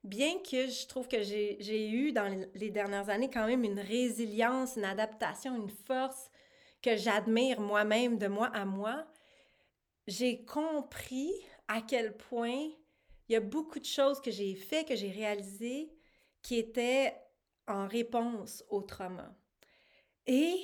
bien 0.03 0.38
que 0.39 0.67
je 0.67 0.88
trouve 0.88 1.08
que 1.08 1.22
j'ai 1.22 1.89
eu 1.89 2.12
dans 2.12 2.46
les 2.55 2.70
dernières 2.70 3.10
années 3.10 3.29
quand 3.29 3.48
même 3.48 3.63
une 3.63 3.79
résilience, 3.79 4.75
une 4.75 4.86
adaptation, 4.86 5.55
une 5.55 5.70
force 5.70 6.29
que 6.82 6.98
j'admire 6.98 7.62
moi-même 7.62 8.17
de 8.17 8.27
moi 8.27 8.48
à 8.48 8.65
moi, 8.65 9.05
j'ai 10.08 10.43
compris 10.43 11.32
à 11.70 11.82
quel 11.82 12.17
point 12.17 12.70
il 13.29 13.34
y 13.34 13.36
a 13.36 13.39
beaucoup 13.39 13.79
de 13.79 13.86
choses 13.86 14.20
que 14.20 14.32
j'ai 14.32 14.55
fait, 14.55 14.84
que 14.84 14.96
j'ai 14.96 15.10
réalisées, 15.10 15.89
qui 16.41 16.58
étaient 16.58 17.15
en 17.67 17.88
réponse 17.88 18.65
au 18.70 18.82
trauma. 18.82 19.34
Et 20.27 20.60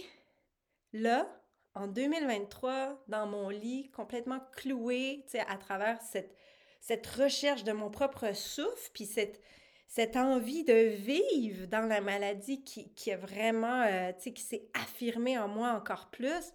là, 0.92 1.28
en 1.74 1.88
2023, 1.88 3.06
dans 3.08 3.28
mon 3.28 3.48
lit, 3.48 3.90
complètement 3.92 4.42
cloué, 4.58 5.24
à 5.48 5.58
travers 5.58 6.02
cette 6.02 6.36
cette 6.80 7.08
recherche 7.08 7.64
de 7.64 7.72
mon 7.72 7.90
propre 7.90 8.34
souffle, 8.36 8.90
puis 8.94 9.06
cette, 9.06 9.42
cette 9.88 10.16
envie 10.16 10.64
de 10.64 10.90
vivre 10.96 11.68
dans 11.68 11.88
la 11.88 12.02
maladie 12.02 12.64
qui, 12.64 12.94
qui 12.94 13.10
est 13.10 13.18
vraiment, 13.18 13.82
euh, 13.84 14.12
tu 14.14 14.22
sais, 14.22 14.34
qui 14.34 14.44
s'est 14.44 14.70
affirmée 14.74 15.38
en 15.38 15.48
moi 15.48 15.72
encore 15.72 16.10
plus, 16.10 16.54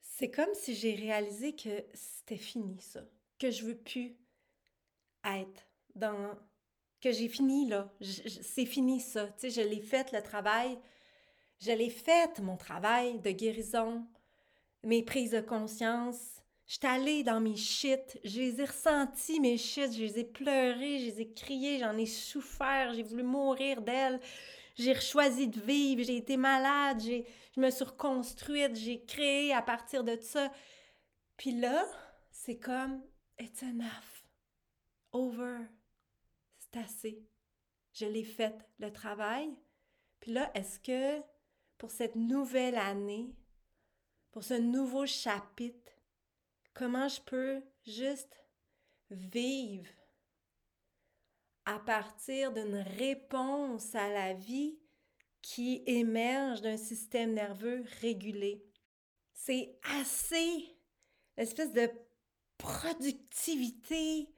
c'est 0.00 0.30
comme 0.30 0.52
si 0.54 0.74
j'ai 0.74 0.94
réalisé 0.94 1.54
que 1.54 1.84
c'était 1.94 2.36
fini 2.36 2.78
ça, 2.80 3.00
que 3.38 3.50
je 3.50 3.64
veux 3.64 3.76
plus 3.76 4.16
être 5.24 5.66
dans, 5.94 6.36
que 7.00 7.10
j'ai 7.10 7.28
fini 7.28 7.66
là, 7.68 7.92
c'est 8.00 8.66
fini 8.66 9.00
ça, 9.00 9.26
tu 9.28 9.50
sais, 9.50 9.50
je 9.50 9.66
l'ai 9.66 9.80
fait 9.80 10.12
le 10.12 10.22
travail, 10.22 10.78
je 11.58 11.72
l'ai 11.72 11.90
fait 11.90 12.38
mon 12.40 12.56
travail 12.56 13.18
de 13.20 13.30
guérison, 13.30 14.06
mes 14.82 15.02
prises 15.02 15.32
de 15.32 15.40
conscience, 15.40 16.39
J'étais 16.70 16.86
allée 16.86 17.24
dans 17.24 17.40
mes 17.40 17.56
shit, 17.56 18.20
je 18.22 18.38
les 18.38 18.60
ai 18.60 18.64
ressentis, 18.64 19.40
mes 19.40 19.58
shit, 19.58 19.92
je 19.92 20.04
les 20.04 20.20
ai 20.20 20.24
pleurés, 20.24 21.00
je 21.00 21.06
les 21.06 21.20
ai 21.22 21.32
criés, 21.32 21.80
j'en 21.80 21.96
ai 21.96 22.06
souffert, 22.06 22.94
j'ai 22.94 23.02
voulu 23.02 23.24
mourir 23.24 23.82
d'elle. 23.82 24.20
J'ai 24.76 24.94
choisi 24.94 25.48
de 25.48 25.58
vivre, 25.58 26.04
j'ai 26.04 26.18
été 26.18 26.36
malade, 26.36 27.00
j'ai, 27.00 27.26
je 27.56 27.60
me 27.60 27.70
suis 27.70 27.82
reconstruite, 27.82 28.76
j'ai 28.76 29.04
créé 29.04 29.52
à 29.52 29.62
partir 29.62 30.04
de 30.04 30.16
ça. 30.20 30.52
Puis 31.36 31.50
là, 31.50 31.84
c'est 32.30 32.60
comme, 32.60 33.02
it's 33.40 33.64
enough. 33.64 34.22
Over. 35.10 35.62
C'est 36.56 36.78
assez. 36.78 37.26
Je 37.94 38.06
l'ai 38.06 38.22
fait, 38.22 38.54
le 38.78 38.92
travail. 38.92 39.50
Puis 40.20 40.30
là, 40.30 40.52
est-ce 40.54 40.78
que 40.78 41.20
pour 41.78 41.90
cette 41.90 42.14
nouvelle 42.14 42.76
année, 42.76 43.34
pour 44.30 44.44
ce 44.44 44.54
nouveau 44.54 45.04
chapitre, 45.04 45.79
Comment 46.74 47.08
je 47.08 47.20
peux 47.20 47.62
juste 47.86 48.36
vivre 49.10 49.90
à 51.66 51.78
partir 51.78 52.52
d'une 52.52 52.84
réponse 52.98 53.94
à 53.94 54.08
la 54.08 54.34
vie 54.34 54.78
qui 55.42 55.82
émerge 55.86 56.60
d'un 56.62 56.76
système 56.76 57.34
nerveux 57.34 57.84
régulé. 58.00 58.64
C'est 59.32 59.78
assez 60.00 60.76
l'espèce 61.36 61.72
de 61.72 61.90
productivité 62.58 64.28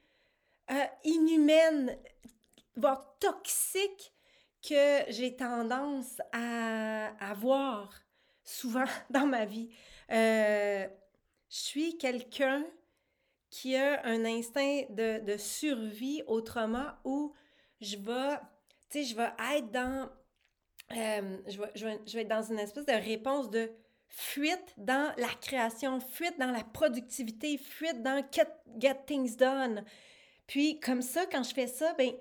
euh, 0.71 0.85
inhumaine, 1.05 1.99
voire 2.77 3.19
toxique 3.19 4.13
que 4.63 5.01
j'ai 5.09 5.35
tendance 5.35 6.21
à 6.31 7.09
avoir 7.19 7.93
souvent 8.45 8.85
dans 9.11 9.27
ma 9.27 9.45
vie. 9.45 9.71
Euh, 10.11 10.87
je 11.53 11.59
suis 11.59 11.99
quelqu'un 11.99 12.65
qui 13.51 13.77
a 13.77 14.05
un 14.07 14.25
instinct 14.25 14.85
de, 14.89 15.37
survie 15.37 16.23
au 16.27 16.41
trauma 16.41 16.99
où 17.05 17.35
je 17.83 17.97
vais, 17.97 18.39
tu 18.89 19.05
sais, 19.05 19.05
je 19.05 19.57
être 19.57 19.71
dans, 19.71 20.09
euh, 20.97 21.39
je, 21.47 21.59
je, 21.75 22.15
vais, 22.15 22.23
être 22.23 22.29
dans 22.29 22.43
une 22.43 22.59
espèce 22.59 22.87
de 22.87 22.93
réponse 22.93 23.51
de 23.51 23.71
fuite 24.09 24.73
dans 24.79 25.13
la 25.19 25.29
création, 25.43 26.01
fuite 26.01 26.39
dans 26.39 26.51
la 26.51 26.65
productivité, 26.65 27.59
fuite 27.59 28.03
dans 28.03 28.25
get, 28.33 28.49
get 28.79 29.05
things 29.07 29.37
done. 29.37 29.85
Puis 30.47 30.81
comme 30.81 31.03
ça, 31.03 31.27
quand 31.27 31.43
je 31.43 31.53
fais 31.53 31.67
ça, 31.67 31.93
ben 31.99 32.13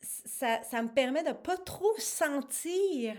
ça, 0.00 0.62
ça 0.62 0.82
me 0.82 0.88
permet 0.88 1.24
de 1.24 1.32
pas 1.32 1.56
trop 1.56 1.98
sentir 1.98 3.16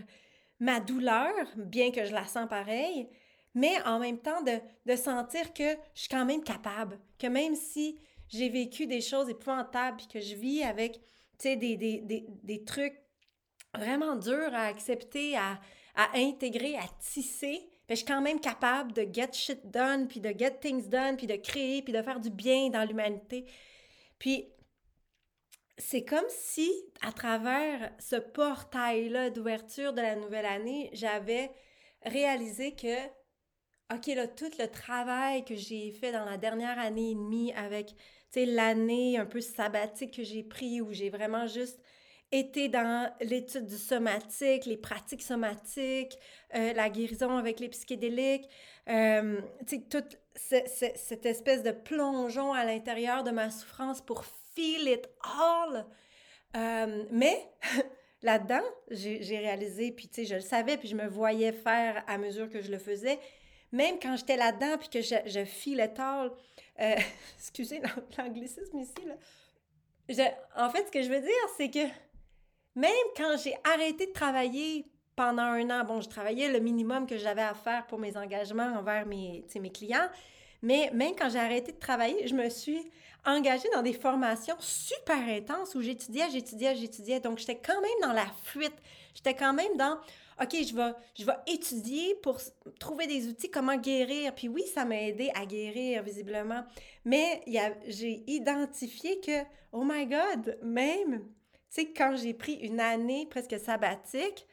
ma 0.59 0.79
douleur, 0.79 1.33
bien 1.57 1.91
que 1.91 2.05
je 2.05 2.13
la 2.13 2.25
sens 2.25 2.47
pareil, 2.47 3.09
mais 3.57 3.81
en 3.85 3.97
même 3.97 4.19
temps 4.19 4.41
de, 4.43 4.95
sentir 4.95 5.51
que 5.51 5.71
je 5.95 6.01
suis 6.01 6.09
quand 6.09 6.25
même 6.25 6.43
capable, 6.43 6.99
que 7.17 7.25
même 7.25 7.55
si 7.55 7.99
j'ai 8.29 8.49
vécu 8.49 8.85
des 8.85 9.01
choses 9.01 9.29
épouvantables, 9.29 9.97
puis 9.97 10.07
que 10.07 10.19
je 10.19 10.35
vis 10.35 10.61
avec, 10.63 11.01
des, 11.43 11.55
des, 11.55 12.03
des, 12.43 12.63
trucs 12.65 12.99
vraiment 13.75 14.15
durs 14.15 14.53
à 14.53 14.65
accepter, 14.65 15.35
à, 15.35 15.59
à 15.95 16.17
intégrer, 16.17 16.77
à 16.77 16.85
tisser, 16.99 17.67
je 17.89 17.95
suis 17.95 18.05
quand 18.05 18.21
même 18.21 18.39
capable 18.39 18.93
de 18.93 19.07
get 19.11 19.33
shit 19.33 19.71
done, 19.71 20.07
puis 20.07 20.19
de 20.19 20.29
get 20.37 20.59
things 20.59 20.87
done, 20.87 21.17
puis 21.17 21.25
de 21.25 21.35
créer, 21.35 21.81
puis 21.81 21.93
de 21.93 22.01
faire 22.03 22.19
du 22.19 22.29
bien 22.29 22.69
dans 22.69 22.83
l'humanité. 22.87 23.45
Puis 24.19 24.45
c'est 25.79 26.03
comme 26.03 26.25
si, 26.29 26.71
à 27.01 27.11
travers 27.11 27.91
ce 27.97 28.17
portail-là 28.17 29.31
d'ouverture 29.31 29.93
de 29.93 30.01
la 30.01 30.15
nouvelle 30.15 30.45
année, 30.45 30.91
j'avais 30.93 31.49
réalisé 32.03 32.75
que, 32.75 32.97
OK, 33.93 34.07
là, 34.07 34.27
tout 34.27 34.51
le 34.59 34.67
travail 34.67 35.45
que 35.45 35.55
j'ai 35.55 35.91
fait 35.91 36.11
dans 36.11 36.25
la 36.25 36.37
dernière 36.37 36.77
année 36.77 37.11
et 37.11 37.15
demie 37.15 37.53
avec, 37.53 37.87
tu 37.87 37.95
sais, 38.31 38.45
l'année 38.45 39.17
un 39.17 39.25
peu 39.25 39.39
sabbatique 39.39 40.15
que 40.15 40.23
j'ai 40.23 40.43
pris, 40.43 40.81
où 40.81 40.91
j'ai 40.91 41.09
vraiment 41.09 41.47
juste 41.47 41.79
été 42.31 42.67
dans 42.67 43.09
l'étude 43.21 43.65
du 43.65 43.77
somatique, 43.77 44.65
les 44.65 44.77
pratiques 44.77 45.21
somatiques, 45.21 46.17
euh, 46.55 46.73
la 46.73 46.89
guérison 46.89 47.37
avec 47.37 47.59
les 47.59 47.69
psychédéliques, 47.69 48.49
euh, 48.89 49.39
tu 49.65 49.77
sais, 49.77 49.83
toute 49.89 50.19
cette 50.35 51.25
espèce 51.25 51.63
de 51.63 51.71
plongeon 51.71 52.53
à 52.53 52.65
l'intérieur 52.65 53.23
de 53.23 53.31
ma 53.31 53.49
souffrance 53.49 54.01
pour 54.01 54.25
feel 54.25 54.87
it 54.87 55.09
all. 55.23 55.85
Euh, 56.55 57.05
mais 57.11 57.49
là-dedans, 58.21 58.63
j'ai 58.91 59.37
réalisé, 59.37 59.91
puis 59.91 60.07
tu 60.09 60.15
sais, 60.15 60.25
je 60.25 60.35
le 60.35 60.41
savais, 60.41 60.77
puis 60.77 60.89
je 60.89 60.95
me 60.95 61.07
voyais 61.07 61.53
faire 61.53 62.03
à 62.07 62.17
mesure 62.17 62.49
que 62.49 62.61
je 62.61 62.71
le 62.71 62.77
faisais. 62.77 63.19
Même 63.71 63.97
quand 64.01 64.15
j'étais 64.15 64.37
là-dedans, 64.37 64.77
puis 64.77 64.89
que 64.89 65.01
je, 65.01 65.15
je 65.25 66.01
all, 66.01 66.31
euh, 66.79 66.95
excusez 67.37 67.81
l'anglicisme 68.17 68.79
ici, 68.79 68.93
là. 69.05 70.33
en 70.55 70.69
fait, 70.69 70.87
ce 70.87 70.91
que 70.91 71.01
je 71.01 71.09
veux 71.09 71.21
dire, 71.21 71.49
c'est 71.57 71.69
que 71.69 71.85
même 72.75 72.91
quand 73.15 73.35
j'ai 73.43 73.55
arrêté 73.63 74.07
de 74.07 74.11
travailler 74.11 74.85
pendant 75.15 75.43
un 75.43 75.69
an, 75.69 75.83
bon, 75.83 75.99
je 75.99 76.07
travaillais 76.07 76.51
le 76.51 76.59
minimum 76.59 77.07
que 77.07 77.17
j'avais 77.17 77.41
à 77.41 77.55
faire 77.55 77.87
pour 77.87 77.99
mes 77.99 78.15
engagements 78.15 78.77
envers 78.77 79.05
mes, 79.05 79.43
mes 79.59 79.71
clients, 79.71 80.07
mais 80.61 80.89
même 80.93 81.15
quand 81.15 81.29
j'ai 81.29 81.39
arrêté 81.39 81.71
de 81.71 81.79
travailler, 81.79 82.27
je 82.27 82.35
me 82.35 82.49
suis 82.49 82.89
engagée 83.25 83.67
dans 83.73 83.81
des 83.81 83.93
formations 83.93 84.55
super 84.59 85.17
intenses 85.17 85.75
où 85.75 85.81
j'étudiais, 85.81 86.29
j'étudiais, 86.31 86.75
j'étudiais. 86.75 87.19
Donc, 87.19 87.39
j'étais 87.39 87.57
quand 87.57 87.81
même 87.81 87.99
dans 88.01 88.13
la 88.13 88.25
fuite. 88.43 88.75
J'étais 89.13 89.33
quand 89.33 89.53
même 89.53 89.75
dans, 89.77 89.97
OK, 90.41 90.51
je 90.51 90.75
vais, 90.75 90.93
je 91.17 91.25
vais 91.25 91.33
étudier 91.47 92.15
pour 92.21 92.39
trouver 92.79 93.07
des 93.07 93.27
outils, 93.27 93.49
comment 93.49 93.75
guérir. 93.75 94.35
Puis 94.35 94.47
oui, 94.47 94.63
ça 94.73 94.85
m'a 94.85 95.01
aidé 95.01 95.31
à 95.33 95.45
guérir, 95.45 96.03
visiblement. 96.03 96.63
Mais 97.05 97.41
j'ai 97.87 98.23
identifié 98.27 99.19
que, 99.19 99.43
oh 99.71 99.83
my 99.83 100.05
God, 100.05 100.59
même, 100.61 101.27
tu 101.69 101.81
sais, 101.81 101.93
quand 101.93 102.15
j'ai 102.15 102.33
pris 102.33 102.53
une 102.53 102.79
année 102.79 103.25
presque 103.29 103.59
sabbatique, 103.59 104.45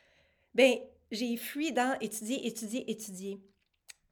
ben 0.55 0.79
j'ai 1.11 1.37
fui 1.37 1.73
dans 1.73 1.99
étudier, 2.01 2.47
étudier, 2.47 2.91
étudier. 2.91 3.41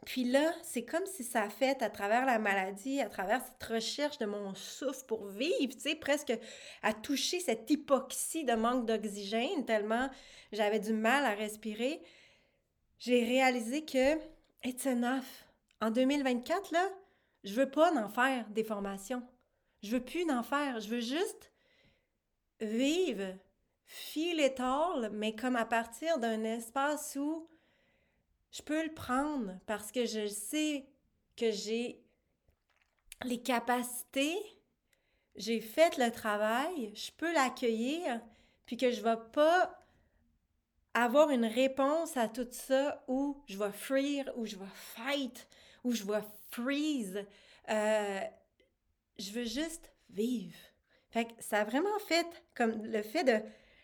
Puis 0.05 0.25
là, 0.25 0.53
c'est 0.63 0.85
comme 0.85 1.07
si 1.07 1.23
ça 1.23 1.49
fait 1.49 1.81
à 1.81 1.89
travers 1.89 2.27
la 2.27 2.39
maladie, 2.39 3.01
à 3.01 3.09
travers 3.09 3.41
cette 3.45 3.63
recherche 3.63 4.19
de 4.19 4.27
mon 4.27 4.55
souffle 4.55 5.05
pour 5.07 5.27
vivre, 5.27 5.75
tu 5.75 5.81
sais, 5.81 5.95
presque 5.95 6.37
à 6.83 6.93
toucher 6.93 7.39
cette 7.39 7.71
hypoxie 7.71 8.45
de 8.45 8.55
manque 8.55 8.87
d'oxygène, 8.87 9.65
tellement 9.65 10.11
j'avais 10.51 10.81
du 10.81 10.93
mal 10.93 11.25
à 11.25 11.35
respirer, 11.35 12.03
j'ai 12.99 13.25
réalisé 13.25 13.85
que 13.85 14.19
it's 14.65 14.87
enough. 14.87 15.47
En 15.81 15.91
2024, 15.91 16.73
là, 16.73 16.89
je 17.45 17.55
veux 17.55 17.71
pas 17.71 17.93
en 17.97 18.09
faire 18.09 18.49
des 18.51 18.65
formations. 18.65 19.23
Je 19.83 19.91
veux 19.91 20.05
plus 20.05 20.29
en 20.31 20.43
faire. 20.43 20.81
Je 20.81 20.89
veux 20.89 21.01
juste 21.01 21.53
vivre, 22.61 23.37
feel 23.85 24.41
it 24.41 24.61
all, 24.61 25.11
mais 25.13 25.35
comme 25.35 25.57
à 25.57 25.65
partir 25.65 26.19
d'un 26.19 26.45
espace 26.45 27.17
où 27.17 27.49
je 28.53 28.63
peux 28.63 28.85
le 28.85 28.93
prendre 28.93 29.59
parce 29.67 29.91
que 29.91 30.05
je 30.05 30.27
sais 30.27 30.87
que 31.37 31.51
j'ai 31.51 32.05
les 33.25 33.41
capacités, 33.41 34.39
j'ai 35.37 35.61
fait 35.61 35.97
le 35.97 36.11
travail, 36.11 36.93
je 36.95 37.11
peux 37.17 37.33
l'accueillir, 37.33 38.21
puis 38.67 38.77
que 38.77 38.91
je 38.91 39.01
ne 39.01 39.05
vais 39.05 39.21
pas 39.33 39.79
avoir 40.95 41.31
une 41.31 41.47
réponse 41.47 42.17
à 42.17 42.29
tout 42.29 42.49
ça 42.51 43.03
où 43.09 43.43
je 43.49 43.57
vais 43.57 43.73
fuir, 43.73 44.31
où 44.37 44.45
je 44.45 44.57
vais 44.57 44.65
fight, 44.75 45.49
où 45.85 45.93
je 45.93 46.05
vais 46.05 46.23
freeze. 46.51 47.25
Euh, 47.71 48.21
je 49.19 49.31
veux 49.33 49.45
juste 49.45 49.91
vivre. 50.11 50.57
Fait 51.11 51.25
que 51.25 51.33
ça 51.41 51.61
a 51.61 51.65
vraiment 51.65 51.99
fait 52.07 52.27
comme 52.55 52.85
le 52.85 53.03
fait 53.03 53.25
de 53.25 53.41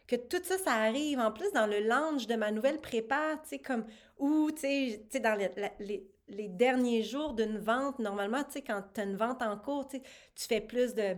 que 0.07 0.17
tout 0.17 0.43
ça, 0.43 0.57
ça 0.57 0.73
arrive 0.73 1.19
en 1.19 1.31
plus 1.31 1.53
dans 1.53 1.67
le 1.67 1.81
launch 1.81 2.27
de 2.27 2.35
ma 2.35 2.51
nouvelle 2.51 2.81
prépa, 2.81 3.37
tu 3.43 3.51
sais, 3.51 3.59
comme 3.59 3.85
où, 4.19 4.51
tu 4.51 4.61
sais, 4.61 5.21
dans 5.21 5.39
les, 5.39 6.49
derniers 6.49 7.03
jours 7.03 7.33
d'une 7.35 7.59
vente, 7.59 7.99
normalement, 7.99 8.45
tu 8.45 8.53
sais, 8.53 8.63
quand 8.63 8.83
tu 8.95 9.01
as 9.01 9.05
une 9.05 9.17
vente 9.17 9.43
en 9.43 9.57
cours, 9.57 9.89
tu 9.89 10.01
fais 10.37 10.61
plus 10.61 10.95
de, 10.95 11.17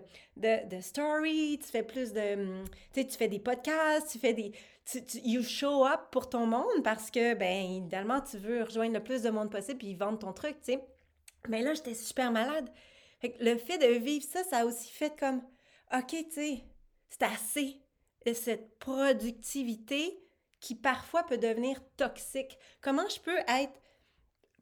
stories, 0.81 1.59
tu 1.59 1.69
fais 1.69 1.83
plus 1.83 2.13
de, 2.13 2.63
tu 2.93 3.01
sais, 3.01 3.07
tu 3.07 3.17
fais 3.17 3.29
des 3.29 3.39
podcasts, 3.39 4.11
tu 4.11 4.19
fais 4.19 4.35
des, 4.35 4.53
tu, 4.85 5.01
you 5.25 5.43
show 5.43 5.85
up 5.87 6.01
pour 6.11 6.29
ton 6.29 6.47
monde 6.47 6.83
parce 6.85 7.11
que, 7.11 7.35
ben, 7.35 7.85
idéalement, 7.85 8.21
tu 8.21 8.39
veux 8.39 8.63
rejoindre 8.63 8.95
le 8.95 9.03
plus 9.03 9.23
de 9.23 9.31
monde 9.31 9.51
possible 9.51 9.79
puis 9.79 9.95
vendre 9.95 10.19
ton 10.19 10.33
truc, 10.33 10.57
tu 10.63 10.73
sais. 10.73 10.85
Mais 11.49 11.63
là, 11.63 11.75
j'étais 11.75 11.95
super 11.95 12.31
malade. 12.31 12.71
Fait 13.21 13.33
que 13.33 13.45
le 13.45 13.57
fait 13.57 13.79
de 13.79 13.99
vivre 13.99 14.25
ça, 14.25 14.45
ça 14.45 14.59
a 14.59 14.65
aussi 14.65 14.91
fait 14.91 15.19
comme, 15.19 15.43
OK, 15.93 16.09
tu 16.09 16.31
sais, 16.31 16.65
c'est 17.09 17.23
assez 17.23 17.81
cette 18.35 18.79
productivité 18.79 20.19
qui 20.61 20.75
parfois 20.75 21.25
peut 21.25 21.39
devenir 21.39 21.81
toxique. 21.97 22.59
Comment 22.81 23.09
je 23.09 23.21
peux 23.21 23.39
être 23.49 23.81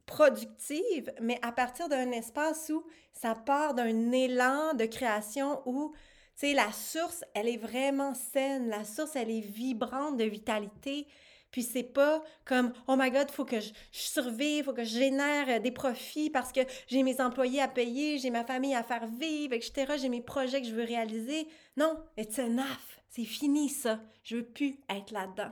productive, 0.05 1.13
mais 1.21 1.39
à 1.43 1.51
partir 1.51 1.87
d'un 1.87 2.11
espace 2.11 2.71
où 2.73 2.83
ça 3.13 3.35
part 3.35 3.75
d'un 3.75 4.11
élan 4.11 4.73
de 4.73 4.85
création 4.85 5.61
où, 5.67 5.93
tu 6.35 6.47
sais, 6.47 6.53
la 6.53 6.71
source, 6.71 7.23
elle 7.35 7.47
est 7.47 7.57
vraiment 7.57 8.15
saine, 8.15 8.69
la 8.69 8.85
source, 8.85 9.15
elle 9.15 9.29
est 9.29 9.45
vibrante 9.45 10.17
de 10.17 10.23
vitalité. 10.23 11.05
Puis 11.51 11.63
c'est 11.63 11.83
pas 11.83 12.23
comme 12.45 12.73
oh 12.87 12.95
my 12.97 13.11
god, 13.11 13.29
faut 13.31 13.45
que 13.45 13.59
je, 13.59 13.69
je 13.91 13.99
survive, 13.99 14.65
faut 14.65 14.73
que 14.73 14.83
je 14.83 14.97
génère 14.97 15.61
des 15.61 15.71
profits 15.71 16.29
parce 16.29 16.51
que 16.51 16.61
j'ai 16.87 17.03
mes 17.03 17.21
employés 17.21 17.61
à 17.61 17.67
payer, 17.67 18.19
j'ai 18.19 18.29
ma 18.29 18.43
famille 18.43 18.75
à 18.75 18.83
faire 18.83 19.07
vivre, 19.07 19.53
etc. 19.53 19.93
J'ai 19.99 20.09
mes 20.09 20.21
projets 20.21 20.61
que 20.61 20.67
je 20.67 20.75
veux 20.75 20.83
réaliser. 20.83 21.47
Non, 21.77 22.03
it's 22.17 22.39
enough. 22.39 22.99
C'est 23.09 23.25
fini 23.25 23.69
ça. 23.69 23.99
Je 24.23 24.37
veux 24.37 24.45
plus 24.45 24.79
être 24.89 25.11
là-dedans. 25.11 25.51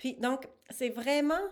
Puis 0.00 0.14
donc, 0.14 0.48
c'est 0.70 0.88
vraiment 0.88 1.42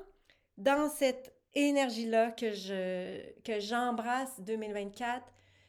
dans 0.57 0.89
cette 0.89 1.35
énergie-là 1.55 2.31
que 2.31 2.51
je 2.53 3.21
que 3.43 3.61
j'embrasse 3.61 4.41
2024. 4.41 5.23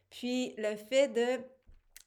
Puis 0.10 0.54
le 0.58 0.78
fait 0.78 1.10
de 1.10 1.44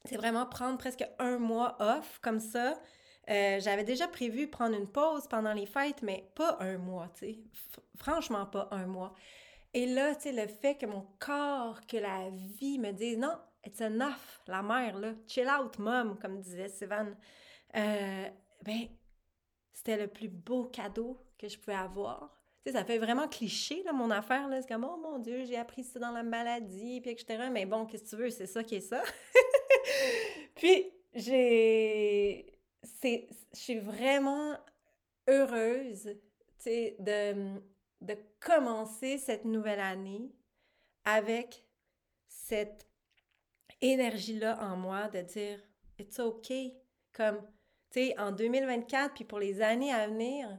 c'est 0.07 0.17
vraiment 0.17 0.47
prendre 0.47 0.79
presque 0.79 1.05
un 1.19 1.37
mois 1.37 1.77
off 1.79 2.19
comme 2.23 2.41
ça. 2.41 2.81
Euh, 3.29 3.61
j'avais 3.61 3.85
déjà 3.85 4.09
prévu 4.09 4.49
prendre 4.49 4.75
une 4.75 4.89
pause 4.89 5.29
pendant 5.29 5.53
les 5.53 5.67
fêtes, 5.67 6.01
mais 6.01 6.27
pas 6.35 6.57
un 6.61 6.79
mois, 6.79 7.11
tu 7.19 7.27
sais. 7.27 7.39
Franchement, 7.99 8.47
pas 8.47 8.69
un 8.71 8.87
mois. 8.87 9.15
Et 9.75 9.85
là, 9.85 10.15
tu 10.15 10.23
sais, 10.23 10.33
le 10.33 10.47
fait 10.47 10.77
que 10.77 10.87
mon 10.87 11.07
corps, 11.19 11.83
que 11.87 11.99
la 11.99 12.31
vie 12.31 12.79
me 12.79 12.93
dise 12.93 13.19
non, 13.19 13.37
it's 13.67 13.83
enough, 13.83 14.41
la 14.47 14.63
mère, 14.63 14.99
là, 14.99 15.13
chill 15.29 15.49
out, 15.49 15.79
mom, 15.79 16.19
comme 16.19 16.41
disait 16.41 16.71
Sivan 16.71 17.13
euh, 17.77 18.29
ben, 18.63 18.89
c'était 19.73 19.97
le 19.97 20.07
plus 20.07 20.29
beau 20.29 20.65
cadeau 20.65 21.19
que 21.39 21.49
je 21.49 21.59
pouvais 21.59 21.77
avoir. 21.77 22.39
Tu 22.65 22.71
sais, 22.71 22.79
ça 22.79 22.85
fait 22.85 22.99
vraiment 22.99 23.27
cliché, 23.27 23.83
là, 23.83 23.93
mon 23.93 24.11
affaire, 24.11 24.49
là. 24.49 24.63
C'est 24.63 24.69
comme, 24.69 24.85
oh 24.85 24.97
mon 24.97 25.19
Dieu, 25.19 25.45
j'ai 25.45 25.57
appris 25.57 25.83
ça 25.83 25.99
dans 25.99 26.13
la 26.13 26.23
maladie, 26.23 27.01
puis 27.01 27.11
etc. 27.11 27.49
Mais 27.51 27.67
bon, 27.67 27.87
qu'est-ce 27.87 28.05
que 28.05 28.11
tu 28.11 28.17
veux, 28.17 28.31
c'est 28.31 28.47
ça 28.47 28.63
qui 28.63 28.77
est 28.77 28.81
ça. 28.81 29.03
puis, 30.55 30.91
j'ai... 31.15 32.47
Je 33.03 33.19
suis 33.53 33.79
vraiment 33.79 34.57
heureuse, 35.29 36.05
tu 36.05 36.19
sais, 36.59 36.97
de, 36.99 37.61
de 38.01 38.17
commencer 38.41 39.19
cette 39.19 39.45
nouvelle 39.45 39.81
année 39.81 40.33
avec 41.05 41.65
cette 42.29 42.87
énergie-là 43.81 44.59
en 44.63 44.77
moi 44.77 45.09
de 45.09 45.21
dire, 45.21 45.59
it's 45.99 46.19
okay, 46.19 46.75
comme 47.13 47.41
en 48.19 48.33
2024, 48.33 49.15
puis 49.15 49.25
pour 49.25 49.39
les 49.39 49.61
années 49.61 49.93
à 49.93 50.07
venir, 50.09 50.59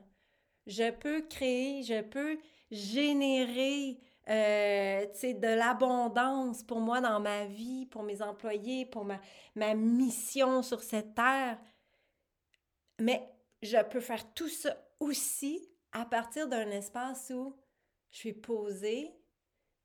je 0.67 0.91
peux 0.91 1.21
créer, 1.21 1.83
je 1.83 2.01
peux 2.01 2.37
générer 2.71 3.99
euh, 4.29 5.05
de 5.05 5.57
l'abondance 5.57 6.63
pour 6.63 6.79
moi 6.79 7.01
dans 7.01 7.19
ma 7.19 7.45
vie, 7.45 7.85
pour 7.87 8.03
mes 8.03 8.21
employés, 8.21 8.85
pour 8.85 9.05
ma, 9.05 9.19
ma 9.55 9.73
mission 9.73 10.61
sur 10.61 10.81
cette 10.81 11.15
terre. 11.15 11.59
Mais 12.99 13.29
je 13.61 13.81
peux 13.83 13.99
faire 13.99 14.33
tout 14.33 14.49
ça 14.49 14.77
aussi 14.99 15.69
à 15.91 16.05
partir 16.05 16.47
d'un 16.47 16.69
espace 16.71 17.31
où 17.35 17.55
je 18.11 18.17
suis 18.17 18.33
posée, 18.33 19.11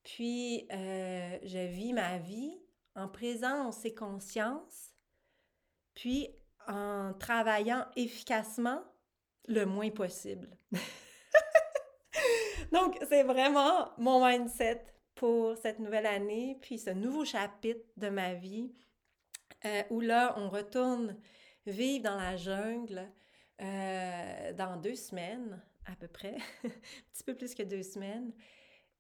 puis 0.02 0.66
euh, 0.72 1.38
je 1.42 1.66
vis 1.66 1.92
ma 1.92 2.18
vie 2.18 2.60
en 2.94 3.08
présence 3.08 3.84
et 3.84 3.94
conscience, 3.94 4.94
puis 5.94 6.28
en 6.68 7.12
travaillant 7.14 7.86
efficacement 7.96 8.82
le 9.48 9.64
moins 9.64 9.90
possible. 9.90 10.56
Donc, 12.72 12.98
c'est 13.08 13.22
vraiment 13.22 13.88
mon 13.96 14.24
mindset 14.24 14.84
pour 15.14 15.56
cette 15.56 15.78
nouvelle 15.78 16.06
année, 16.06 16.58
puis 16.60 16.78
ce 16.78 16.90
nouveau 16.90 17.24
chapitre 17.24 17.84
de 17.96 18.08
ma 18.08 18.34
vie, 18.34 18.72
euh, 19.64 19.82
où 19.90 20.00
là, 20.00 20.34
on 20.36 20.48
retourne 20.48 21.16
vivre 21.66 22.04
dans 22.04 22.16
la 22.16 22.36
jungle 22.36 23.10
euh, 23.60 24.52
dans 24.52 24.76
deux 24.76 24.94
semaines, 24.94 25.60
à 25.86 25.96
peu 25.96 26.06
près, 26.06 26.36
un 26.64 26.68
petit 27.12 27.24
peu 27.24 27.34
plus 27.34 27.54
que 27.54 27.62
deux 27.62 27.82
semaines, 27.82 28.32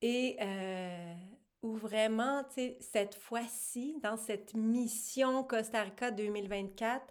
et 0.00 0.36
euh, 0.40 1.14
où 1.62 1.74
vraiment, 1.74 2.42
tu 2.44 2.54
sais, 2.54 2.78
cette 2.80 3.14
fois-ci, 3.14 3.98
dans 4.02 4.16
cette 4.16 4.54
mission 4.54 5.44
Costa 5.44 5.82
Rica 5.82 6.10
2024, 6.10 7.04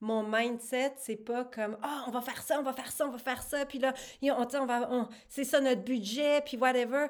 mon 0.00 0.22
mindset, 0.22 0.94
c'est 0.96 1.16
pas 1.16 1.44
comme 1.44 1.76
ah 1.82 2.04
on 2.06 2.10
va 2.10 2.20
faire 2.20 2.42
ça, 2.42 2.58
on 2.60 2.62
va 2.62 2.72
faire 2.72 2.90
ça, 2.92 3.06
on 3.06 3.10
va 3.10 3.18
faire 3.18 3.42
ça, 3.42 3.66
puis 3.66 3.78
là 3.78 3.94
on, 4.22 4.46
on 4.56 4.66
va 4.66 5.08
c'est 5.28 5.44
ça 5.44 5.60
notre 5.60 5.82
budget, 5.82 6.40
puis 6.42 6.56
whatever. 6.56 7.06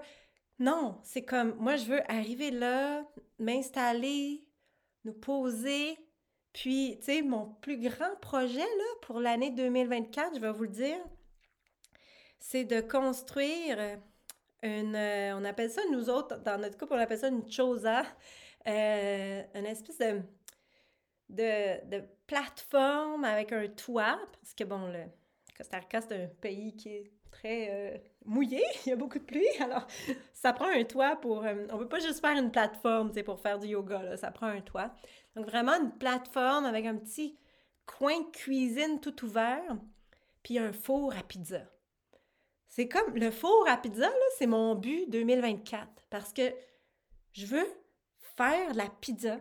Non, 0.59 0.98
c'est 1.05 1.22
comme 1.22 1.55
moi 1.59 1.77
je 1.77 1.85
veux 1.85 2.11
arriver 2.11 2.51
là, 2.51 3.05
m'installer, 3.38 4.46
nous 5.05 5.12
poser, 5.12 5.98
puis 6.53 6.96
tu 6.98 7.05
sais 7.05 7.22
mon 7.22 7.46
plus 7.61 7.79
grand 7.79 8.16
projet 8.20 8.59
là 8.59 8.85
pour 9.03 9.20
l'année 9.20 9.51
2024, 9.51 10.37
je 10.37 10.40
vais 10.40 10.53
vous 10.53 10.64
le 10.64 10.70
dire, 10.70 10.98
c'est 12.38 12.64
de 12.64 12.81
construire 12.81 13.98
une 14.62 14.96
euh, 14.96 15.37
on 15.37 15.44
appelle 15.44 15.70
ça 15.70 15.83
nous 15.92 16.11
autres 16.11 16.42
dans 16.42 16.61
notre 16.61 16.77
couple 16.77 16.94
on 16.94 16.98
appelle 16.98 17.18
ça 17.18 17.29
une 17.29 17.51
chosa, 17.51 18.03
euh, 18.66 19.42
une 19.55 19.66
espèce 19.66 19.98
de 19.98 20.22
de, 21.28 22.02
plateforme 22.26 23.24
avec 23.24 23.52
un 23.52 23.68
toit, 23.68 24.18
parce 24.40 24.54
que 24.54 24.64
bon, 24.64 24.88
le 24.88 25.04
Costa 25.56 25.78
Rica, 25.78 26.00
c'est 26.02 26.24
un 26.24 26.26
pays 26.26 26.76
qui 26.76 26.90
est 26.90 27.12
très 27.30 27.68
euh, 27.70 27.98
mouillé, 28.26 28.62
il 28.86 28.90
y 28.90 28.92
a 28.92 28.96
beaucoup 28.96 29.18
de 29.18 29.24
pluie, 29.24 29.48
alors 29.60 29.86
ça 30.34 30.52
prend 30.52 30.68
un 30.68 30.84
toit 30.84 31.16
pour... 31.16 31.44
Euh, 31.44 31.66
on 31.72 31.78
peut 31.78 31.88
pas 31.88 32.00
juste 32.00 32.20
faire 32.20 32.36
une 32.36 32.50
plateforme, 32.50 33.12
pour 33.22 33.40
faire 33.40 33.58
du 33.58 33.68
yoga, 33.68 34.02
là, 34.02 34.16
ça 34.16 34.30
prend 34.30 34.46
un 34.46 34.60
toit. 34.60 34.94
Donc 35.36 35.46
vraiment 35.46 35.72
une 35.80 35.92
plateforme 35.92 36.66
avec 36.66 36.84
un 36.84 36.96
petit 36.96 37.38
coin 37.86 38.22
cuisine 38.32 39.00
tout 39.00 39.24
ouvert, 39.24 39.76
puis 40.42 40.58
un 40.58 40.72
four 40.72 41.14
à 41.16 41.22
pizza. 41.22 41.62
C'est 42.68 42.88
comme 42.88 43.14
le 43.14 43.30
four 43.30 43.66
à 43.68 43.78
pizza, 43.78 44.06
là, 44.06 44.26
c'est 44.36 44.46
mon 44.46 44.74
but 44.74 45.08
2024, 45.08 45.88
parce 46.10 46.32
que 46.32 46.52
je 47.32 47.46
veux 47.46 47.66
faire 48.36 48.74
la 48.74 48.86
pizza 49.00 49.38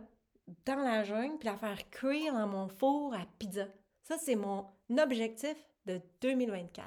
dans 0.64 0.82
la 0.82 1.04
jungle 1.04 1.38
puis 1.38 1.48
la 1.48 1.56
faire 1.56 1.90
cuire 1.90 2.32
dans 2.32 2.46
mon 2.46 2.68
four 2.68 3.14
à 3.14 3.26
pizza. 3.38 3.66
Ça, 4.02 4.16
c'est 4.18 4.36
mon 4.36 4.66
objectif 4.98 5.56
de 5.86 6.00
2024. 6.20 6.86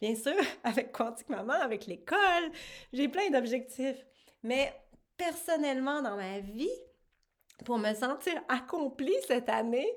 Bien 0.00 0.14
sûr, 0.14 0.34
avec 0.64 0.92
Quantique 0.92 1.28
Maman, 1.28 1.54
avec 1.54 1.86
l'école, 1.86 2.50
j'ai 2.92 3.08
plein 3.08 3.30
d'objectifs. 3.30 4.04
Mais 4.42 4.72
personnellement, 5.16 6.02
dans 6.02 6.16
ma 6.16 6.38
vie, 6.40 6.68
pour 7.64 7.78
me 7.78 7.92
sentir 7.94 8.34
accomplie 8.48 9.16
cette 9.26 9.48
année, 9.48 9.90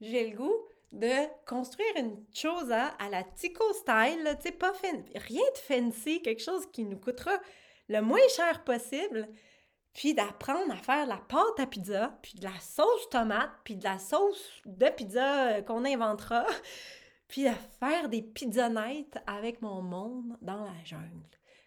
j'ai 0.00 0.30
le 0.30 0.36
goût 0.36 0.68
de 0.92 1.26
construire 1.44 1.92
une 1.96 2.24
chose 2.32 2.70
à, 2.70 2.94
la 3.10 3.24
Tico 3.24 3.64
style, 3.72 4.38
pas 4.58 4.72
rien 4.72 5.42
de 5.52 5.58
fancy, 5.58 6.22
quelque 6.22 6.42
chose 6.42 6.66
qui 6.70 6.84
nous 6.84 6.98
coûtera 6.98 7.36
le 7.88 8.00
moins 8.00 8.26
cher 8.28 8.62
possible, 8.62 9.28
puis 9.94 10.12
d'apprendre 10.12 10.72
à 10.72 10.76
faire 10.76 11.04
de 11.04 11.10
la 11.10 11.18
pâte 11.18 11.58
à 11.58 11.66
pizza, 11.66 12.18
puis 12.20 12.34
de 12.34 12.44
la 12.44 12.58
sauce 12.60 13.08
tomate, 13.10 13.50
puis 13.62 13.76
de 13.76 13.84
la 13.84 13.98
sauce 13.98 14.60
de 14.66 14.88
pizza 14.90 15.48
euh, 15.48 15.62
qu'on 15.62 15.84
inventera, 15.84 16.44
puis 17.28 17.44
de 17.44 17.50
faire 17.78 18.08
des 18.08 18.20
pizzonnettes 18.20 19.18
avec 19.26 19.62
mon 19.62 19.82
monde 19.82 20.36
dans 20.42 20.64
la 20.64 20.84
jungle. 20.84 21.22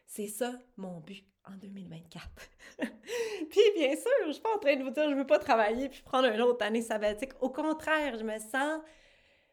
C'est 0.06 0.28
ça 0.28 0.54
mon 0.76 1.00
but 1.00 1.26
en 1.46 1.56
2024. 1.56 2.28
puis 3.50 3.62
bien 3.76 3.96
sûr, 3.96 4.12
je 4.28 4.32
suis 4.34 4.42
pas 4.42 4.56
en 4.56 4.60
train 4.60 4.76
de 4.76 4.84
vous 4.84 4.92
dire 4.92 5.10
je 5.10 5.16
veux 5.16 5.26
pas 5.26 5.40
travailler 5.40 5.88
puis 5.88 6.02
prendre 6.02 6.28
une 6.28 6.42
autre 6.42 6.66
année 6.66 6.82
sabbatique. 6.82 7.32
Au 7.40 7.50
contraire, 7.50 8.18
je 8.18 8.24
me 8.24 8.38
sens 8.40 8.82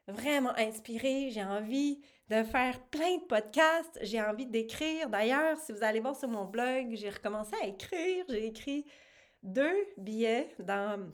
vraiment 0.09 0.53
inspirée, 0.57 1.31
j'ai 1.31 1.45
envie 1.45 2.01
de 2.29 2.43
faire 2.43 2.81
plein 2.87 3.17
de 3.19 3.25
podcasts. 3.25 3.99
J'ai 4.03 4.21
envie 4.21 4.47
d'écrire. 4.47 5.09
D'ailleurs, 5.11 5.59
si 5.59 5.73
vous 5.73 5.83
allez 5.83 6.01
voir 6.01 6.17
sur 6.17 6.29
mon 6.29 6.45
blog, 6.45 6.89
j'ai 6.93 7.11
recommencé 7.11 7.55
à 7.63 7.67
écrire. 7.67 8.25
J'ai 8.29 8.47
écrit 8.47 8.87
deux 9.43 9.77
billets 9.99 10.49
dans, 10.59 11.11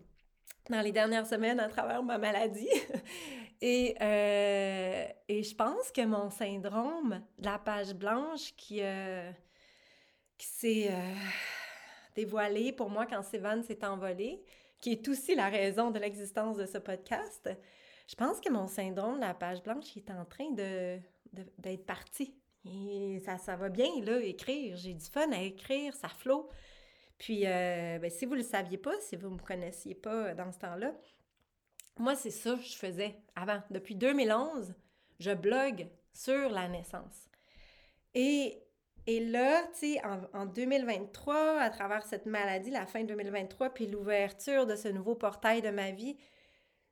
dans 0.69 0.81
les 0.81 0.93
dernières 0.93 1.27
semaines 1.27 1.59
à 1.59 1.69
travers 1.69 2.03
ma 2.03 2.19
maladie. 2.19 2.69
et, 3.61 3.97
euh, 4.01 5.05
et 5.29 5.43
je 5.43 5.55
pense 5.55 5.91
que 5.91 6.05
mon 6.05 6.31
syndrome 6.31 7.23
de 7.39 7.45
la 7.45 7.59
page 7.59 7.95
blanche 7.95 8.55
qui, 8.57 8.79
euh, 8.81 9.31
qui 10.39 10.47
s'est 10.47 10.89
euh, 10.91 11.15
dévoilé 12.15 12.73
pour 12.73 12.89
moi 12.89 13.07
quand 13.07 13.23
Sévan 13.23 13.63
s'est 13.63 13.85
envolé, 13.85 14.45
qui 14.81 14.93
est 14.93 15.09
aussi 15.09 15.35
la 15.35 15.49
raison 15.49 15.91
de 15.91 15.99
l'existence 15.99 16.57
de 16.57 16.67
ce 16.67 16.79
podcast, 16.79 17.51
je 18.11 18.17
pense 18.17 18.41
que 18.41 18.51
mon 18.51 18.67
syndrome 18.67 19.17
de 19.17 19.21
la 19.21 19.35
page 19.35 19.63
blanche 19.63 19.97
est 19.97 20.11
en 20.11 20.25
train 20.25 20.51
de, 20.51 20.99
d'être 21.59 21.87
parti. 21.87 22.35
Et 22.65 23.21
ça, 23.25 23.39
ça 23.39 23.55
va 23.55 23.69
bien, 23.69 23.89
là, 24.03 24.21
écrire. 24.21 24.77
J'ai 24.77 24.95
du 24.95 25.05
fun 25.05 25.31
à 25.31 25.41
écrire, 25.41 25.95
ça 25.95 26.09
flot. 26.09 26.49
Puis, 27.19 27.47
euh, 27.47 28.01
ben, 28.01 28.11
si 28.11 28.27
vous 28.27 28.33
ne 28.33 28.39
le 28.39 28.45
saviez 28.45 28.79
pas, 28.79 28.99
si 28.99 29.15
vous 29.15 29.29
ne 29.29 29.35
me 29.35 29.39
connaissiez 29.39 29.95
pas 29.95 30.35
dans 30.35 30.51
ce 30.51 30.59
temps-là, 30.59 30.93
moi, 31.99 32.17
c'est 32.17 32.31
ça 32.31 32.57
que 32.57 32.63
je 32.63 32.77
faisais 32.77 33.15
avant. 33.37 33.63
Depuis 33.71 33.95
2011, 33.95 34.75
je 35.21 35.31
blogue 35.31 35.87
sur 36.13 36.51
la 36.51 36.67
naissance. 36.67 37.29
Et, 38.15 38.61
et 39.07 39.25
là, 39.25 39.63
tu 39.75 39.95
sais, 39.95 40.05
en, 40.05 40.23
en, 40.33 40.47
2023, 40.47 41.61
à 41.61 41.71
travers 41.71 42.05
cette 42.05 42.27
maladie, 42.27 42.71
la 42.71 42.87
fin 42.87 43.05
2023, 43.05 43.71
puis 43.71 43.87
l'ouverture 43.87 44.67
de 44.67 44.75
ce 44.75 44.89
nouveau 44.89 45.15
portail 45.15 45.63
de 45.63 45.71
ma 45.71 45.93
vie, 45.93 46.17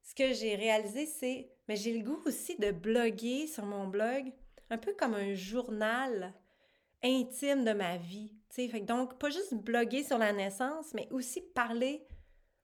ce 0.08 0.14
que 0.14 0.32
j'ai 0.32 0.54
réalisé, 0.54 1.04
c'est, 1.04 1.50
mais 1.68 1.76
j'ai 1.76 1.92
le 1.92 2.02
goût 2.02 2.18
aussi 2.24 2.56
de 2.56 2.70
bloguer 2.70 3.46
sur 3.46 3.66
mon 3.66 3.86
blog, 3.86 4.32
un 4.70 4.78
peu 4.78 4.94
comme 4.94 5.12
un 5.12 5.34
journal 5.34 6.32
intime 7.02 7.62
de 7.62 7.72
ma 7.72 7.98
vie. 7.98 8.32
Fait 8.48 8.80
donc, 8.80 9.18
pas 9.18 9.28
juste 9.28 9.54
bloguer 9.54 10.02
sur 10.02 10.16
la 10.16 10.32
naissance, 10.32 10.94
mais 10.94 11.08
aussi 11.10 11.42
parler 11.42 12.06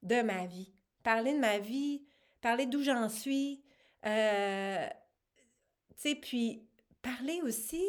de 0.02 0.22
ma 0.22 0.46
vie. 0.46 0.72
Parler 1.02 1.34
de 1.34 1.38
ma 1.38 1.58
vie, 1.58 2.06
parler 2.40 2.64
d'où 2.64 2.82
j'en 2.82 3.10
suis. 3.10 3.62
Euh, 4.06 4.88
puis 6.22 6.66
parler 7.02 7.42
aussi 7.42 7.84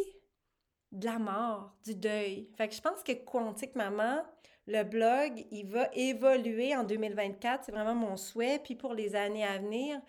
de 0.91 1.05
la 1.05 1.17
mort, 1.17 1.77
du 1.85 1.95
deuil. 1.95 2.49
Fait 2.57 2.69
je 2.69 2.81
pense 2.81 3.03
que 3.03 3.13
Quantique 3.13 3.75
Maman, 3.75 4.21
le 4.67 4.84
blog, 4.84 5.45
il 5.51 5.67
va 5.67 5.89
évoluer 5.93 6.75
en 6.75 6.84
2024, 6.84 7.65
c'est 7.65 7.71
vraiment 7.71 7.95
mon 7.95 8.17
souhait, 8.17 8.60
puis 8.60 8.75
pour 8.75 8.93
les 8.93 9.15
années 9.15 9.45
à 9.45 9.60
venir, 9.60 10.01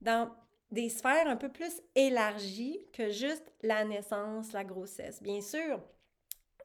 dans 0.00 0.30
des 0.70 0.88
sphères 0.88 1.26
un 1.26 1.36
peu 1.36 1.50
plus 1.50 1.82
élargies 1.94 2.86
que 2.92 3.10
juste 3.10 3.52
la 3.62 3.84
naissance, 3.84 4.52
la 4.52 4.64
grossesse. 4.64 5.22
Bien 5.22 5.42
sûr, 5.42 5.82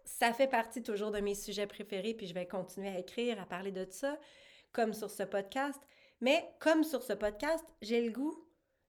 ça 0.06 0.32
fait 0.32 0.48
partie 0.48 0.82
toujours 0.82 1.12
de 1.12 1.20
mes 1.20 1.36
sujets 1.36 1.68
préférés, 1.68 2.14
puis 2.14 2.28
je 2.28 2.34
vais 2.34 2.48
continuer 2.48 2.88
à 2.88 3.00
écrire, 3.00 3.42
à 3.42 3.46
parler 3.46 3.72
de 3.72 3.86
ça, 3.90 4.18
comme 4.72 4.94
sur 4.94 5.12
ce 5.12 5.24
podcast. 5.24 5.80
Mais 6.22 6.50
comme 6.60 6.84
sur 6.84 7.04
ce 7.04 7.14
podcast, 7.14 7.66
j'ai 7.82 8.02
le 8.02 8.12
goût 8.12 8.48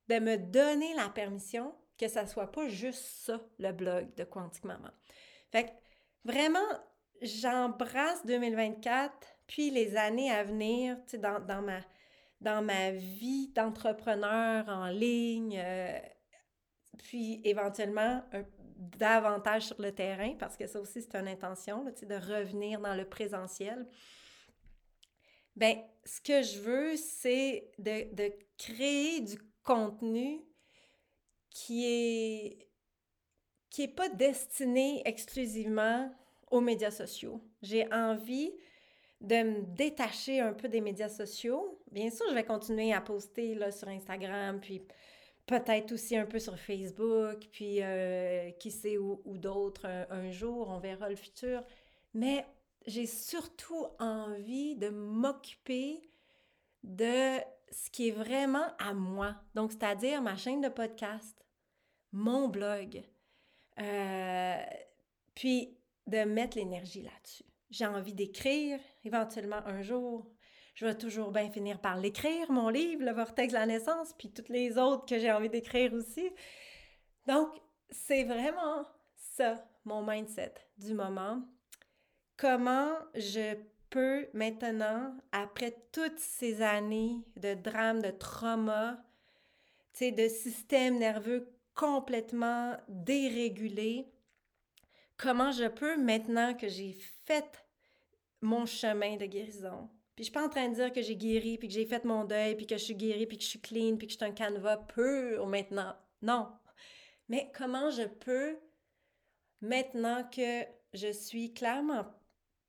de 0.09 0.18
me 0.20 0.37
donner 0.38 0.94
la 0.94 1.09
permission 1.09 1.74
que 1.98 2.09
ça 2.09 2.27
soit 2.27 2.53
pas 2.53 2.68
juste 2.68 3.05
ça, 3.05 3.40
le 3.59 3.72
blog 3.72 4.14
de 4.14 4.24
Quantique 4.24 4.64
Maman. 4.64 4.90
Fait 5.51 5.64
que 5.64 5.70
vraiment, 6.24 6.61
j'embrasse 7.22 8.24
2024, 8.26 9.12
puis 9.46 9.70
les 9.70 9.96
années 9.96 10.31
à 10.31 10.44
venir, 10.44 10.96
tu 11.04 11.12
sais, 11.12 11.18
dans, 11.18 11.40
dans, 11.40 11.62
ma, 11.62 11.81
dans 12.40 12.62
ma 12.62 12.90
vie 12.92 13.48
d'entrepreneur 13.48 14.68
en 14.68 14.88
ligne, 14.88 15.59
euh, 15.59 15.98
puis 16.98 17.40
éventuellement 17.44 18.22
davantage 18.76 19.66
sur 19.66 19.81
le 19.81 19.92
terrain, 19.92 20.35
parce 20.38 20.57
que 20.57 20.66
ça 20.66 20.81
aussi, 20.81 21.02
c'est 21.02 21.16
une 21.16 21.28
intention, 21.28 21.85
tu 21.87 22.00
sais, 22.00 22.07
de 22.07 22.14
revenir 22.14 22.81
dans 22.81 22.94
le 22.94 23.04
présentiel. 23.04 23.87
Ben, 25.57 25.78
ce 26.04 26.20
que 26.20 26.42
je 26.42 26.61
veux, 26.61 26.96
c'est 26.96 27.72
de, 27.78 28.14
de 28.14 28.33
créer 28.57 29.20
du 29.20 29.38
contenu 29.64 30.40
qui 31.50 31.85
est 31.85 32.68
qui 33.70 33.83
est 33.83 33.94
pas 33.94 34.09
destiné 34.09 35.02
exclusivement 35.04 36.11
aux 36.50 36.61
médias 36.61 36.90
sociaux. 36.90 37.40
J'ai 37.62 37.92
envie 37.92 38.52
de 39.20 39.42
me 39.42 39.62
détacher 39.76 40.40
un 40.40 40.52
peu 40.52 40.68
des 40.68 40.80
médias 40.80 41.08
sociaux. 41.08 41.80
Bien 41.90 42.11
sûr, 42.11 42.26
je 42.28 42.34
vais 42.34 42.44
continuer 42.44 42.92
à 42.92 43.00
poster 43.00 43.58
sur 43.72 43.88
Instagram, 43.88 44.61
puis 44.61 44.82
peut-être 45.46 45.92
aussi 45.92 46.16
un 46.16 46.26
peu 46.26 46.38
sur 46.38 46.58
Facebook, 46.58 47.48
puis 47.50 47.82
euh, 47.82 48.50
qui 48.52 48.70
sait 48.70 48.98
où, 48.98 49.20
d'autres 49.26 49.87
un, 50.11 50.30
jour, 50.30 50.68
on 50.68 50.78
verra 50.78 51.08
le 51.08 51.16
futur. 51.16 51.64
Mais 52.14 52.46
j'ai 52.87 53.06
surtout 53.06 53.87
envie 53.98 54.76
de 54.76 54.88
m'occuper 54.88 56.00
de 56.84 57.38
ce 57.70 57.90
qui 57.90 58.08
est 58.08 58.12
vraiment 58.12 58.66
à 58.78 58.94
moi. 58.94 59.34
Donc, 59.54 59.72
c'est-à-dire 59.72 60.22
ma 60.22 60.37
chaîne 60.37 60.61
de 60.61 60.68
podcast, 60.68 61.44
mon 62.12 62.48
blog. 62.48 63.02
Euh, 63.80 64.62
puis 65.34 65.77
de 66.09 66.25
mettre 66.25 66.57
l'énergie 66.57 67.03
là-dessus. 67.03 67.44
J'ai 67.71 67.87
envie 67.87 68.14
d'écrire, 68.14 68.81
éventuellement 69.05 69.64
un 69.66 69.83
jour, 69.83 70.27
je 70.75 70.87
vais 70.87 70.97
toujours 70.97 71.33
bien 71.33 71.51
finir 71.51 71.81
par 71.81 71.97
l'écrire, 71.97 72.51
mon 72.51 72.68
livre, 72.68 73.05
Le 73.05 73.12
Vortex 73.12 73.53
de 73.53 73.59
la 73.59 73.66
naissance, 73.66 74.14
puis 74.18 74.31
toutes 74.31 74.49
les 74.49 74.79
autres 74.79 75.07
que 75.07 75.18
j'ai 75.18 75.31
envie 75.31 75.51
d'écrire 75.51 75.92
aussi. 75.92 76.31
Donc, 77.27 77.49
c'est 77.90 78.25
vraiment 78.25 78.87
ça, 79.16 79.64
mon 79.85 80.03
mindset 80.03 80.55
du 80.79 80.94
moment. 80.94 81.42
Comment 82.37 82.92
je 83.14 83.57
peux 83.90 84.29
maintenant, 84.33 85.14
après 85.33 85.75
toutes 85.92 86.18
ces 86.18 86.62
années 86.62 87.25
de 87.37 87.55
drame, 87.55 88.01
de 88.01 88.11
trauma, 88.11 89.03
de 90.01 90.29
système 90.29 90.99
nerveux 90.99 91.53
complètement 91.75 92.77
dérégulé, 92.88 94.07
comment 95.18 95.52
je 95.52 95.68
peux, 95.68 95.96
maintenant 95.98 96.54
que 96.54 96.68
j'ai 96.68 96.92
fait 96.92 97.64
mon 98.40 98.64
chemin 98.64 99.16
de 99.16 99.26
guérison, 99.26 99.90
puis 100.14 100.24
je 100.24 100.31
suis 100.31 100.33
pas 100.33 100.46
en 100.46 100.48
train 100.48 100.68
de 100.68 100.74
dire 100.74 100.92
que 100.92 101.02
j'ai 101.02 101.16
guéri, 101.16 101.59
puis 101.59 101.68
que 101.68 101.74
j'ai 101.74 101.87
fait 101.87 102.04
mon 102.04 102.24
deuil, 102.24 102.57
puis 102.57 102.66
que 102.66 102.76
je 102.76 102.83
suis 102.83 102.94
guérie, 102.94 103.26
puis 103.26 103.37
que 103.37 103.44
je 103.44 103.48
suis 103.48 103.61
clean, 103.61 103.96
puis 103.96 104.07
que 104.07 104.12
je 104.12 104.16
suis 104.16 104.26
un 104.26 104.33
canevas 104.33 104.78
pur 104.78 105.46
maintenant. 105.46 105.94
Non. 106.22 106.48
Mais 107.28 107.52
comment 107.54 107.90
je 107.90 108.02
peux, 108.02 108.59
maintenant 109.61 110.24
que 110.24 110.64
je 110.94 111.12
suis 111.12 111.52
clairement 111.52 112.07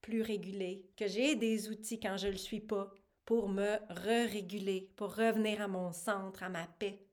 plus 0.02 0.22
régulée, 0.22 0.90
que 0.96 1.08
j'ai 1.08 1.36
des 1.36 1.70
outils 1.70 2.00
quand 2.00 2.18
je 2.18 2.28
le 2.28 2.38
suis 2.38 2.60
pas, 2.60 2.92
pour 3.26 3.50
me 3.50 3.78
re-réguler, 3.90 4.92
pour 4.96 5.16
revenir 5.16 5.62
à 5.62 5.68
mon 5.68 5.92
centre, 5.92 6.44
à 6.44 6.50
ma 6.50 6.68
paix? 6.68 7.04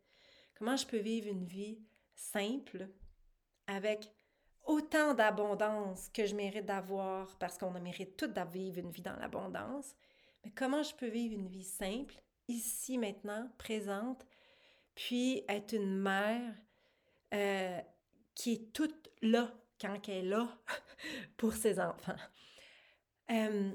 Comment 0.59 0.77
je 0.77 0.87
peux 0.87 0.99
vivre 0.99 1.29
une 1.29 1.45
vie 1.45 1.79
simple 2.15 2.89
avec 3.67 4.11
autant 4.67 5.15
d'abondance 5.15 6.09
que 6.13 6.27
je 6.27 6.35
mérite 6.35 6.67
d'avoir 6.67 7.37
parce 7.39 7.57
qu'on 7.57 7.71
mérite 7.71 8.17
tout 8.17 8.27
de 8.27 8.41
vivre 8.53 8.79
une 8.79 8.91
vie 8.91 9.03
dans 9.03 9.17
l'abondance, 9.17 9.95
mais 10.45 10.51
comment 10.51 10.83
je 10.83 10.95
peux 10.95 11.09
vivre 11.09 11.35
une 11.35 11.49
vie 11.49 11.65
simple, 11.65 12.21
ici, 12.49 12.99
maintenant, 12.99 13.51
présente, 13.59 14.27
puis 14.95 15.45
être 15.49 15.75
une 15.75 15.97
mère 15.97 16.55
euh, 17.35 17.81
qui 18.35 18.53
est 18.53 18.73
toute 18.73 19.11
là 19.23 19.53
quand 19.81 19.99
elle 20.09 20.15
est 20.15 20.23
là 20.23 20.49
pour 21.37 21.53
ses 21.53 21.81
enfants? 21.81 22.17
Euh, 23.31 23.73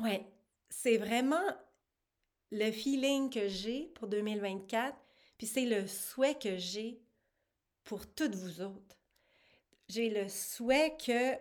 ouais, 0.00 0.26
c'est 0.68 0.96
vraiment 0.96 1.56
le 2.50 2.70
feeling 2.70 3.30
que 3.30 3.48
j'ai 3.48 3.86
pour 3.94 4.08
2024, 4.08 4.96
puis 5.36 5.46
c'est 5.46 5.66
le 5.66 5.86
souhait 5.86 6.34
que 6.34 6.56
j'ai 6.56 7.00
pour 7.84 8.06
toutes 8.06 8.34
vous 8.34 8.60
autres. 8.62 8.97
J'ai 9.88 10.10
le 10.10 10.28
souhait 10.28 10.96
que 11.04 11.36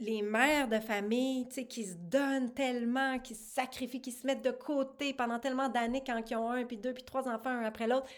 les 0.00 0.22
mères 0.22 0.68
de 0.68 0.80
famille, 0.80 1.48
tu 1.48 1.66
qui 1.66 1.84
se 1.84 1.94
donnent 1.94 2.52
tellement, 2.52 3.18
qui 3.20 3.34
se 3.34 3.54
sacrifient, 3.54 4.00
qui 4.00 4.10
se 4.10 4.26
mettent 4.26 4.44
de 4.44 4.50
côté 4.50 5.14
pendant 5.14 5.38
tellement 5.38 5.68
d'années 5.68 6.02
quand 6.04 6.20
ils 6.28 6.36
ont 6.36 6.50
un, 6.50 6.64
puis 6.64 6.76
deux, 6.76 6.92
puis 6.92 7.04
trois 7.04 7.28
enfants, 7.28 7.50
un 7.50 7.62
après 7.62 7.86
l'autre. 7.86 8.08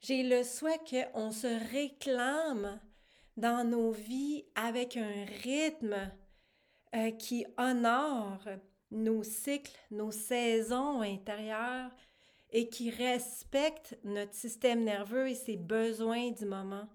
J'ai 0.00 0.22
le 0.22 0.44
souhait 0.44 0.80
qu'on 0.88 1.32
se 1.32 1.72
réclame 1.72 2.78
dans 3.36 3.68
nos 3.68 3.90
vies 3.90 4.44
avec 4.54 4.96
un 4.96 5.24
rythme 5.42 5.96
euh, 6.94 7.10
qui 7.12 7.46
honore 7.56 8.42
nos 8.90 9.22
cycles, 9.22 9.76
nos 9.90 10.10
saisons 10.10 11.00
intérieures 11.00 11.90
et 12.50 12.68
qui 12.68 12.90
respecte 12.90 13.98
notre 14.04 14.34
système 14.34 14.84
nerveux 14.84 15.28
et 15.28 15.34
ses 15.34 15.56
besoins 15.56 16.30
du 16.30 16.44
moment. 16.44 16.86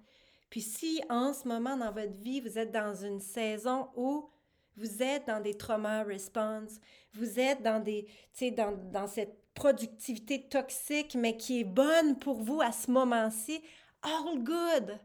Puis 0.52 0.62
si 0.62 1.02
en 1.10 1.34
ce 1.34 1.48
moment 1.48 1.78
dans 1.78 1.94
votre 1.94 2.18
vie, 2.22 2.42
vous 2.42 2.60
êtes 2.60 2.72
dans 2.72 2.94
une 2.94 3.22
saison 3.22 3.88
où 3.96 4.30
vous 4.76 5.02
êtes 5.02 5.26
dans 5.26 5.42
des 5.42 5.56
trauma 5.56 6.04
response, 6.04 6.80
vous 7.14 7.40
êtes 7.40 7.64
dans 7.64 7.82
des, 7.82 8.06
dans, 8.52 8.78
dans 8.92 9.08
cette 9.08 9.34
productivité 9.54 10.48
toxique, 10.50 11.16
mais 11.16 11.38
qui 11.38 11.62
est 11.62 11.66
bonne 11.66 12.20
pour 12.20 12.42
vous 12.42 12.62
à 12.62 12.74
ce 12.74 12.92
moment-ci, 12.92 13.62
all 14.02 14.44
good. 14.44 15.00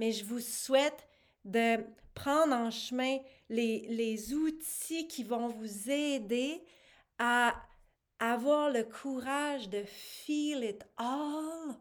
Mais 0.00 0.10
je 0.10 0.24
vous 0.24 0.40
souhaite 0.40 1.06
de 1.44 1.76
prendre 2.12 2.54
en 2.54 2.72
chemin 2.72 3.18
les, 3.48 3.86
les 3.88 4.34
outils 4.34 5.06
qui 5.06 5.22
vont 5.22 5.46
vous 5.46 5.90
aider 5.90 6.60
à 7.18 7.54
avoir 8.18 8.70
le 8.70 8.82
courage 8.82 9.68
de 9.68 9.84
feel 9.84 10.64
it 10.64 10.84
all, 10.96 11.76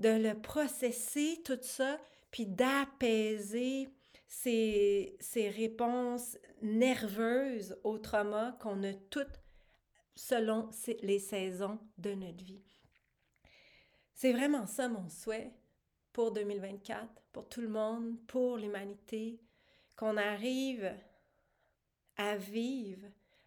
de 0.00 0.08
le 0.08 0.34
processer, 0.34 1.40
tout 1.44 1.58
ça, 1.62 1.96
puis 2.36 2.44
d'apaiser 2.44 3.88
ces, 4.28 5.16
ces 5.20 5.48
réponses 5.48 6.36
nerveuses 6.60 7.78
au 7.82 7.96
trauma 7.96 8.58
qu'on 8.60 8.82
a 8.82 8.92
toutes 8.92 9.40
selon 10.14 10.68
les 11.00 11.18
saisons 11.18 11.78
de 11.96 12.12
notre 12.12 12.44
vie. 12.44 12.62
C'est 14.12 14.34
vraiment 14.34 14.66
ça 14.66 14.86
mon 14.86 15.08
souhait 15.08 15.50
pour 16.12 16.30
2024, 16.30 17.08
pour 17.32 17.48
tout 17.48 17.62
le 17.62 17.70
monde, 17.70 18.18
pour 18.26 18.58
l'humanité, 18.58 19.40
qu'on 19.96 20.18
arrive 20.18 20.94
à 22.18 22.36
vivre 22.36 23.06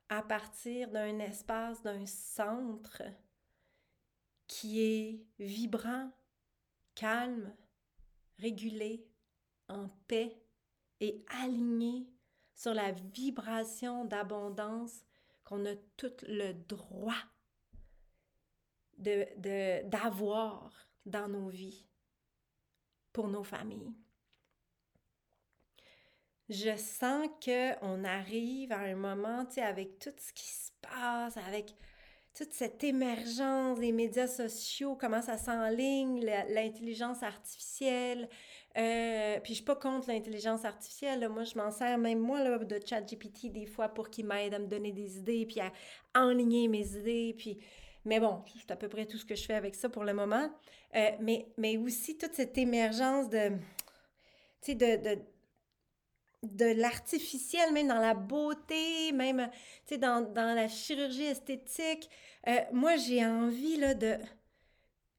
à 0.09 0.23
partir 0.23 0.89
d'un 0.89 1.19
espace, 1.19 1.83
d'un 1.83 2.07
centre 2.07 3.03
qui 4.47 4.81
est 4.81 5.23
vibrant, 5.37 6.09
calme, 6.95 7.53
régulé, 8.39 9.05
en 9.67 9.87
paix 10.07 10.41
et 10.99 11.23
aligné 11.43 12.07
sur 12.53 12.73
la 12.73 12.91
vibration 12.91 14.05
d'abondance 14.05 15.03
qu'on 15.43 15.65
a 15.65 15.75
tout 15.97 16.11
le 16.27 16.53
droit 16.53 17.23
d'avoir 18.97 20.69
de, 21.05 21.09
dans 21.09 21.29
nos 21.29 21.47
vies, 21.47 21.87
pour 23.13 23.29
nos 23.29 23.43
familles. 23.43 23.93
Je 26.49 26.75
sens 26.75 27.27
qu'on 27.43 28.03
arrive 28.03 28.71
à 28.71 28.79
un 28.79 28.95
moment, 28.95 29.45
tu 29.45 29.55
sais, 29.55 29.61
avec 29.61 29.99
tout 29.99 30.13
ce 30.17 30.33
qui 30.33 30.47
se 30.47 30.71
passe, 30.81 31.37
avec 31.37 31.75
toute 32.39 32.53
cette 32.53 32.85
émergence 32.85 33.79
des 33.79 33.91
médias 33.91 34.25
sociaux, 34.27 34.95
comment 34.97 35.21
ça 35.21 35.37
s'enligne, 35.37 36.23
l'intelligence 36.47 37.21
artificielle. 37.21 38.29
Euh, 38.77 39.41
puis 39.41 39.51
je 39.51 39.55
suis 39.55 39.65
pas 39.65 39.75
contre 39.75 40.07
l'intelligence 40.07 40.63
artificielle. 40.63 41.27
Moi, 41.27 41.43
je 41.43 41.57
m'en 41.57 41.69
sers 41.69 41.97
même 41.97 42.19
moi 42.19 42.41
là, 42.41 42.57
de 42.57 42.79
ChatGPT 42.83 43.51
des 43.51 43.65
fois 43.65 43.89
pour 43.89 44.09
qu'il 44.09 44.25
m'aide 44.25 44.53
à 44.53 44.59
me 44.59 44.67
donner 44.67 44.93
des 44.93 45.17
idées, 45.17 45.45
puis 45.45 45.59
à 45.59 45.73
enligner 46.15 46.69
mes 46.69 46.95
idées. 46.95 47.35
Puis... 47.37 47.59
Mais 48.05 48.21
bon, 48.21 48.41
c'est 48.57 48.71
à 48.71 48.77
peu 48.77 48.87
près 48.87 49.05
tout 49.05 49.17
ce 49.17 49.25
que 49.25 49.35
je 49.35 49.43
fais 49.43 49.55
avec 49.55 49.75
ça 49.75 49.89
pour 49.89 50.05
le 50.05 50.13
moment. 50.13 50.49
Euh, 50.95 51.09
mais, 51.19 51.45
mais 51.57 51.75
aussi 51.75 52.17
toute 52.17 52.35
cette 52.35 52.57
émergence 52.57 53.27
de, 53.27 53.51
de, 54.65 54.75
de 54.75 55.21
de 56.43 56.65
l'artificiel, 56.65 57.73
même 57.73 57.87
dans 57.87 57.99
la 57.99 58.13
beauté, 58.13 59.11
même 59.11 59.49
dans, 59.99 60.21
dans 60.21 60.55
la 60.55 60.67
chirurgie 60.67 61.25
esthétique. 61.25 62.09
Euh, 62.47 62.59
moi, 62.71 62.95
j'ai 62.97 63.25
envie 63.25 63.77
là, 63.77 63.93
de. 63.93 64.17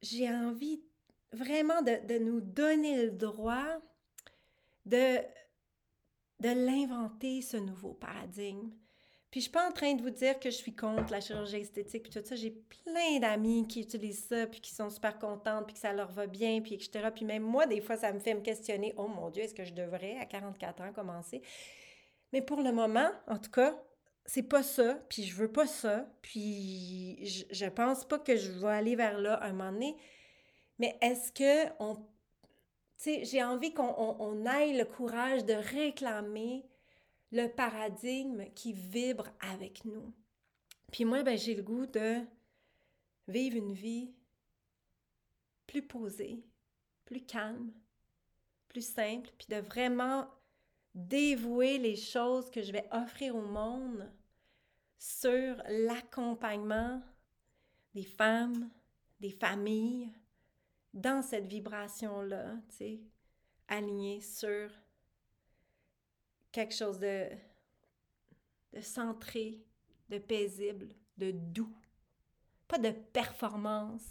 J'ai 0.02 0.30
envie 0.30 0.82
vraiment 1.32 1.82
de, 1.82 2.06
de, 2.06 2.18
nous 2.18 2.40
donner 2.40 3.04
le 3.04 3.10
droit 3.10 3.80
de, 4.86 5.18
de 6.40 6.48
l'inventer, 6.48 7.42
ce 7.42 7.58
nouveau 7.58 7.92
paradigme. 7.92 8.70
Puis 9.30 9.40
je 9.40 9.44
suis 9.44 9.52
pas 9.52 9.68
en 9.68 9.70
train 9.70 9.94
de 9.94 10.02
vous 10.02 10.10
dire 10.10 10.40
que 10.40 10.50
je 10.50 10.56
suis 10.56 10.74
contre 10.74 11.12
la 11.12 11.20
chirurgie 11.20 11.58
esthétique 11.58 12.02
puis 12.02 12.12
tout 12.12 12.26
ça. 12.26 12.34
J'ai 12.34 12.50
plein 12.50 13.20
d'amis 13.20 13.66
qui 13.68 13.80
utilisent 13.80 14.24
ça 14.24 14.46
puis 14.48 14.60
qui 14.60 14.74
sont 14.74 14.90
super 14.90 15.18
contentes 15.18 15.66
puis 15.66 15.74
que 15.74 15.80
ça 15.80 15.92
leur 15.92 16.10
va 16.10 16.26
bien 16.26 16.60
puis 16.60 16.74
etc. 16.74 17.10
Puis 17.14 17.24
même 17.24 17.44
moi, 17.44 17.66
des 17.66 17.80
fois, 17.80 17.96
ça 17.96 18.12
me 18.12 18.18
fait 18.18 18.34
me 18.34 18.40
questionner. 18.40 18.92
Oh 18.96 19.06
mon 19.06 19.30
Dieu, 19.30 19.44
est-ce 19.44 19.54
que 19.54 19.64
je 19.64 19.72
devrais 19.72 20.16
à 20.18 20.26
44 20.26 20.82
ans 20.82 20.92
commencer? 20.92 21.42
Mais 22.32 22.42
pour 22.42 22.60
le 22.60 22.72
moment, 22.72 23.08
en 23.28 23.38
tout 23.38 23.50
cas, 23.52 23.80
c'est 24.26 24.42
pas 24.42 24.62
ça, 24.62 24.98
puis 25.08 25.24
je 25.24 25.34
veux 25.34 25.50
pas 25.50 25.66
ça, 25.66 26.06
puis 26.22 27.24
je, 27.26 27.44
je 27.50 27.66
pense 27.66 28.04
pas 28.04 28.18
que 28.18 28.36
je 28.36 28.50
vais 28.50 28.68
aller 28.68 28.96
vers 28.96 29.18
là 29.18 29.42
un 29.42 29.52
moment 29.52 29.72
donné. 29.72 29.96
Mais 30.78 30.96
est-ce 31.00 31.32
que 31.32 31.70
on... 31.78 31.96
Tu 31.96 32.02
sais, 32.96 33.24
j'ai 33.24 33.42
envie 33.42 33.72
qu'on 33.72 33.94
on 33.96 34.44
aille 34.44 34.76
le 34.76 34.84
courage 34.84 35.44
de 35.44 35.54
réclamer 35.54 36.64
le 37.32 37.46
paradigme 37.48 38.44
qui 38.54 38.72
vibre 38.72 39.28
avec 39.40 39.84
nous. 39.84 40.12
Puis 40.90 41.04
moi, 41.04 41.22
ben, 41.22 41.38
j'ai 41.38 41.54
le 41.54 41.62
goût 41.62 41.86
de 41.86 42.20
vivre 43.28 43.56
une 43.56 43.72
vie 43.72 44.12
plus 45.66 45.82
posée, 45.82 46.44
plus 47.04 47.24
calme, 47.24 47.72
plus 48.68 48.84
simple, 48.84 49.30
puis 49.38 49.46
de 49.48 49.60
vraiment 49.60 50.28
dévouer 50.94 51.78
les 51.78 51.96
choses 51.96 52.50
que 52.50 52.62
je 52.62 52.72
vais 52.72 52.88
offrir 52.90 53.36
au 53.36 53.42
monde 53.42 54.10
sur 54.98 55.62
l'accompagnement 55.68 57.00
des 57.94 58.02
femmes, 58.02 58.70
des 59.20 59.30
familles, 59.30 60.12
dans 60.92 61.22
cette 61.22 61.46
vibration-là, 61.46 62.56
tu 62.70 62.76
sais, 62.76 63.00
alignée 63.68 64.20
sur 64.20 64.70
quelque 66.52 66.74
chose 66.74 66.98
de, 66.98 67.28
centré, 68.80 69.64
de 70.08 70.18
paisible, 70.18 70.88
de 71.16 71.30
doux. 71.30 71.74
Pas 72.68 72.78
de 72.78 72.90
performance, 72.90 74.04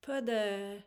pas 0.00 0.20
de... 0.22 0.78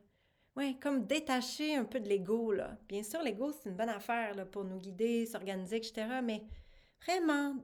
Ouais, 0.55 0.77
comme 0.79 1.07
détacher 1.07 1.75
un 1.75 1.85
peu 1.85 1.99
de 1.99 2.07
l'ego, 2.07 2.51
là. 2.51 2.77
Bien 2.87 3.01
sûr, 3.01 3.23
l'ego, 3.23 3.51
c'est 3.51 3.69
une 3.69 3.75
bonne 3.75 3.89
affaire 3.89 4.35
là, 4.35 4.45
pour 4.45 4.63
nous 4.63 4.77
guider, 4.77 5.25
s'organiser, 5.25 5.77
etc. 5.77 6.19
Mais 6.23 6.43
vraiment 7.01 7.55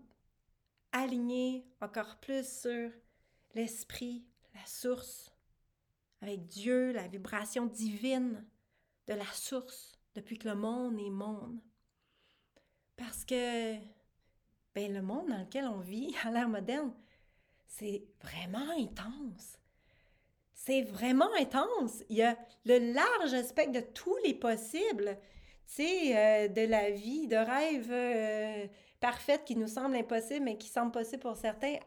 aligner 0.91 1.67
encore 1.81 2.17
plus 2.17 2.47
sur 2.61 2.89
l'esprit, 3.53 4.25
la 4.55 4.65
source, 4.65 5.31
avec 6.21 6.47
Dieu, 6.47 6.91
la 6.91 7.07
vibration 7.07 7.65
divine 7.67 8.45
de 9.07 9.13
la 9.13 9.25
source 9.25 9.99
depuis 10.15 10.37
que 10.37 10.47
le 10.47 10.55
monde 10.55 10.99
est 10.99 11.09
monde. 11.09 11.59
Parce 12.99 13.23
que 13.23 13.75
ben, 14.75 14.93
le 14.93 15.01
monde 15.01 15.29
dans 15.29 15.39
lequel 15.39 15.65
on 15.65 15.79
vit 15.79 16.13
à 16.25 16.31
l'ère 16.31 16.49
moderne, 16.49 16.93
c'est 17.65 18.03
vraiment 18.21 18.69
intense. 18.77 19.57
C'est 20.53 20.81
vraiment 20.81 21.33
intense. 21.39 22.03
Il 22.09 22.17
y 22.17 22.23
a 22.23 22.37
le 22.65 22.93
large 22.93 23.41
spectre 23.45 23.71
de 23.71 23.85
tous 23.93 24.15
les 24.25 24.33
possibles, 24.33 25.17
tu 25.65 25.75
sais, 25.75 26.17
euh, 26.17 26.47
de 26.49 26.61
la 26.61 26.91
vie, 26.91 27.27
de 27.27 27.37
rêve 27.37 27.89
euh, 27.89 28.67
parfaite 28.99 29.45
qui 29.45 29.55
nous 29.55 29.67
semble 29.69 29.95
impossible, 29.95 30.43
mais 30.43 30.57
qui 30.57 30.67
semble 30.67 30.91
possible 30.91 31.21
pour 31.21 31.37
certains, 31.37 31.77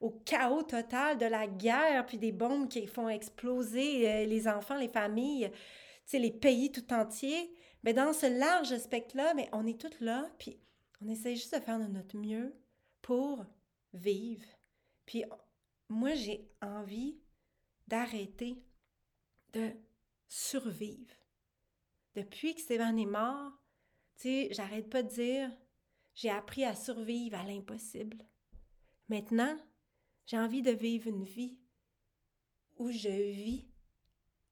au 0.00 0.10
chaos 0.24 0.64
total 0.64 1.18
de 1.18 1.26
la 1.26 1.46
guerre, 1.46 2.04
puis 2.04 2.18
des 2.18 2.32
bombes 2.32 2.68
qui 2.68 2.88
font 2.88 3.08
exploser 3.08 4.10
euh, 4.10 4.26
les 4.26 4.48
enfants, 4.48 4.76
les 4.76 4.88
familles, 4.88 5.50
tu 5.52 5.58
sais, 6.06 6.18
les 6.18 6.32
pays 6.32 6.72
tout 6.72 6.92
entiers. 6.92 7.54
Mais 7.82 7.94
dans 7.94 8.12
ce 8.12 8.26
large 8.26 8.76
spectre-là, 8.78 9.34
mais 9.34 9.48
on 9.52 9.66
est 9.66 9.80
tous 9.80 10.00
là, 10.00 10.30
puis 10.38 10.58
on 11.00 11.08
essaie 11.08 11.34
juste 11.34 11.54
de 11.54 11.60
faire 11.60 11.80
de 11.80 11.86
notre 11.86 12.16
mieux 12.16 12.54
pour 13.00 13.44
vivre. 13.92 14.46
Puis 15.06 15.24
moi, 15.88 16.14
j'ai 16.14 16.48
envie 16.60 17.18
d'arrêter 17.88 18.62
de 19.52 19.72
survivre. 20.28 21.14
Depuis 22.14 22.54
que 22.54 22.60
Stéphane 22.60 22.98
est 22.98 23.06
mort, 23.06 23.52
tu 24.16 24.22
sais, 24.22 24.48
j'arrête 24.52 24.88
pas 24.88 25.02
de 25.02 25.08
dire 25.08 25.50
j'ai 26.14 26.30
appris 26.30 26.64
à 26.64 26.74
survivre 26.74 27.38
à 27.38 27.44
l'impossible. 27.44 28.18
Maintenant, 29.08 29.56
j'ai 30.26 30.38
envie 30.38 30.62
de 30.62 30.70
vivre 30.70 31.08
une 31.08 31.24
vie 31.24 31.58
où 32.76 32.90
je 32.90 33.08
vis 33.08 33.66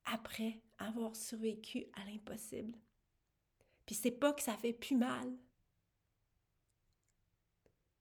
après 0.05 0.61
avoir 0.79 1.15
survécu 1.15 1.87
à 1.95 2.05
l'impossible. 2.05 2.79
Puis 3.91 3.97
c'est 3.97 4.13
pas 4.13 4.33
que 4.33 4.41
ça 4.41 4.57
fait 4.57 4.73
plus 4.73 4.95
mal. 4.95 5.37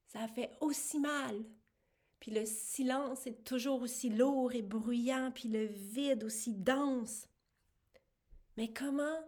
Ça 0.06 0.28
fait 0.28 0.52
aussi 0.62 1.00
mal. 1.00 1.44
Puis 2.20 2.30
le 2.30 2.46
silence 2.46 3.26
est 3.26 3.44
toujours 3.44 3.82
aussi 3.82 4.12
lourd 4.12 4.54
et 4.54 4.62
bruyant, 4.62 5.32
puis 5.34 5.50
le 5.50 5.66
vide 5.66 6.24
aussi 6.24 6.54
dense. 6.54 7.28
Mais 8.56 8.72
comment 8.72 9.20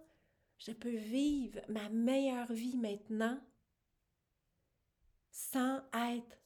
je 0.60 0.72
peux 0.72 0.96
vivre 0.96 1.60
ma 1.68 1.90
meilleure 1.90 2.54
vie 2.54 2.78
maintenant 2.78 3.42
sans 5.32 5.82
être 5.96 6.38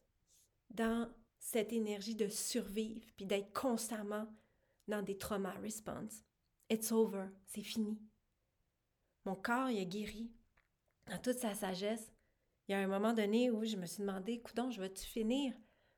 dans 0.69 1.13
cette 1.39 1.73
énergie 1.73 2.15
de 2.15 2.29
survivre, 2.29 3.05
puis 3.17 3.25
d'être 3.25 3.51
constamment 3.51 4.33
dans 4.87 5.01
des 5.01 5.17
traumas 5.17 5.59
response? 5.59 6.23
It's 6.69 6.93
over, 6.93 7.27
c'est 7.47 7.63
fini. 7.63 7.99
Mon 9.25 9.35
corps, 9.35 9.69
il 9.69 9.79
a 9.79 9.85
guéri. 9.85 10.31
Dans 11.07 11.17
toute 11.17 11.37
sa 11.37 11.53
sagesse, 11.53 12.11
il 12.67 12.71
y 12.71 12.75
a 12.75 12.79
un 12.79 12.87
moment 12.87 13.13
donné 13.13 13.51
où 13.51 13.63
je 13.63 13.75
me 13.75 13.85
suis 13.85 14.01
demandé, 14.01 14.39
coudon, 14.39 14.71
je 14.71 14.81
vais-tu 14.81 15.05
finir 15.05 15.53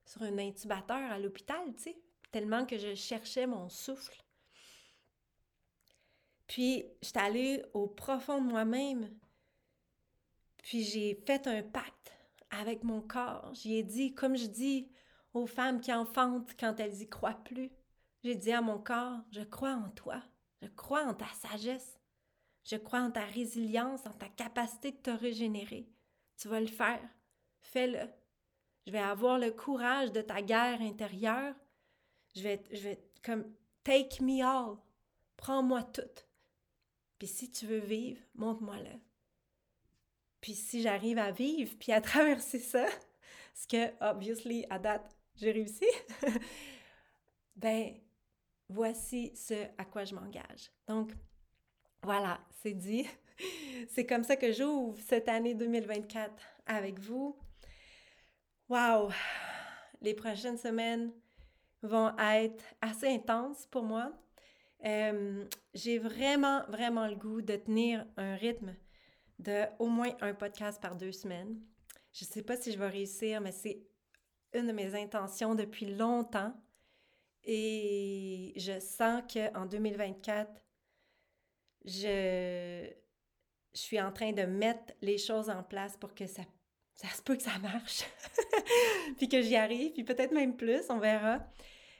sur 0.05 0.23
un 0.23 0.37
intubateur 0.37 1.11
à 1.11 1.19
l'hôpital, 1.19 1.73
tu 1.75 1.83
sais, 1.83 1.97
tellement 2.31 2.65
que 2.65 2.77
je 2.77 2.95
cherchais 2.95 3.47
mon 3.47 3.69
souffle. 3.69 4.23
Puis, 6.47 6.85
j'étais 7.01 7.19
allée 7.19 7.65
au 7.73 7.87
profond 7.87 8.41
de 8.41 8.49
moi-même, 8.49 9.09
puis 10.57 10.83
j'ai 10.83 11.15
fait 11.25 11.47
un 11.47 11.63
pacte 11.63 12.13
avec 12.49 12.83
mon 12.83 13.01
corps. 13.01 13.53
J'y 13.53 13.75
ai 13.75 13.83
dit, 13.83 14.13
comme 14.13 14.37
je 14.37 14.47
dis 14.47 14.89
aux 15.33 15.45
femmes 15.45 15.81
qui 15.81 15.93
enfantent 15.93 16.55
quand 16.59 16.79
elles 16.79 17.01
y 17.01 17.09
croient 17.09 17.41
plus, 17.45 17.71
j'ai 18.23 18.35
dit 18.35 18.51
à 18.51 18.61
mon 18.61 18.79
corps, 18.79 19.19
je 19.31 19.41
crois 19.41 19.73
en 19.73 19.89
toi, 19.91 20.21
je 20.61 20.67
crois 20.67 21.05
en 21.05 21.13
ta 21.13 21.27
sagesse, 21.27 21.96
je 22.67 22.75
crois 22.75 22.99
en 22.99 23.11
ta 23.11 23.23
résilience, 23.23 24.05
en 24.05 24.11
ta 24.11 24.27
capacité 24.27 24.91
de 24.91 24.97
te 24.97 25.09
régénérer. 25.09 25.87
Tu 26.35 26.49
vas 26.49 26.59
le 26.59 26.67
faire. 26.67 27.01
Fais-le. 27.61 28.09
Je 28.85 28.91
vais 28.91 28.99
avoir 28.99 29.39
le 29.39 29.51
courage 29.51 30.11
de 30.11 30.21
ta 30.21 30.41
guerre 30.41 30.81
intérieure. 30.81 31.55
Je 32.35 32.43
vais, 32.43 32.61
je 32.71 32.81
vais 32.81 32.99
comme 33.23 33.45
take 33.83 34.21
me 34.21 34.43
all. 34.43 34.77
Prends-moi 35.37 35.83
tout. 35.83 36.01
Puis 37.17 37.27
si 37.27 37.49
tu 37.49 37.65
veux 37.67 37.79
vivre, 37.79 38.21
montre-moi-le. 38.35 38.99
Puis 40.41 40.53
si 40.53 40.81
j'arrive 40.81 41.19
à 41.19 41.31
vivre, 41.31 41.73
puis 41.79 41.93
à 41.93 42.01
traverser 42.01 42.59
ça, 42.59 42.85
ce 43.55 43.65
que, 43.65 43.93
obviously, 44.03 44.65
à 44.69 44.77
date, 44.77 45.17
j'ai 45.35 45.51
réussi, 45.51 45.87
ben, 47.55 47.95
voici 48.67 49.35
ce 49.35 49.67
à 49.77 49.85
quoi 49.85 50.03
je 50.03 50.15
m'engage. 50.15 50.71
Donc, 50.87 51.13
voilà, 52.07 52.39
c'est 52.63 52.71
dit. 52.71 53.05
c'est 53.89 54.05
comme 54.05 54.23
ça 54.23 54.37
que 54.37 54.53
j'ouvre 54.53 54.97
cette 55.01 55.27
année 55.27 55.53
2024 55.53 56.31
avec 56.65 56.99
vous. 56.99 57.37
Wow! 58.69 59.09
Les 59.99 60.13
prochaines 60.13 60.57
semaines 60.57 61.11
vont 61.81 62.17
être 62.17 62.63
assez 62.79 63.09
intenses 63.09 63.65
pour 63.65 63.83
moi. 63.83 64.13
Euh, 64.85 65.43
j'ai 65.73 65.97
vraiment, 65.97 66.63
vraiment 66.69 67.07
le 67.07 67.15
goût 67.15 67.41
de 67.41 67.57
tenir 67.57 68.07
un 68.15 68.35
rythme 68.35 68.73
de 69.39 69.65
au 69.77 69.87
moins 69.87 70.15
un 70.21 70.33
podcast 70.33 70.81
par 70.81 70.95
deux 70.95 71.11
semaines. 71.11 71.59
Je 72.13 72.23
ne 72.23 72.29
sais 72.29 72.41
pas 72.41 72.55
si 72.55 72.71
je 72.71 72.79
vais 72.79 72.87
réussir, 72.87 73.41
mais 73.41 73.51
c'est 73.51 73.85
une 74.53 74.67
de 74.67 74.71
mes 74.71 74.95
intentions 74.95 75.55
depuis 75.55 75.93
longtemps. 75.93 76.53
Et 77.43 78.53
je 78.55 78.79
sens 78.79 79.23
qu'en 79.29 79.65
2024, 79.65 80.49
je, 81.87 82.89
suis 83.73 83.99
en 83.99 84.11
train 84.11 84.33
de 84.33 84.43
mettre 84.43 84.93
les 85.01 85.17
choses 85.17 85.49
en 85.49 85.63
place 85.63 85.97
pour 85.97 86.13
que 86.13 86.27
ça, 86.27 86.41
ça 86.93 87.07
se 87.09 87.21
peut 87.21 87.35
que 87.35 87.43
ça 87.43 87.57
marche, 87.59 88.03
puis 89.17 89.29
que 89.29 89.41
j'y 89.41 89.55
arrive, 89.55 89.93
puis 89.93 90.03
peut-être 90.03 90.31
même 90.31 90.57
plus, 90.57 90.81
on 90.89 90.99
verra. 90.99 91.47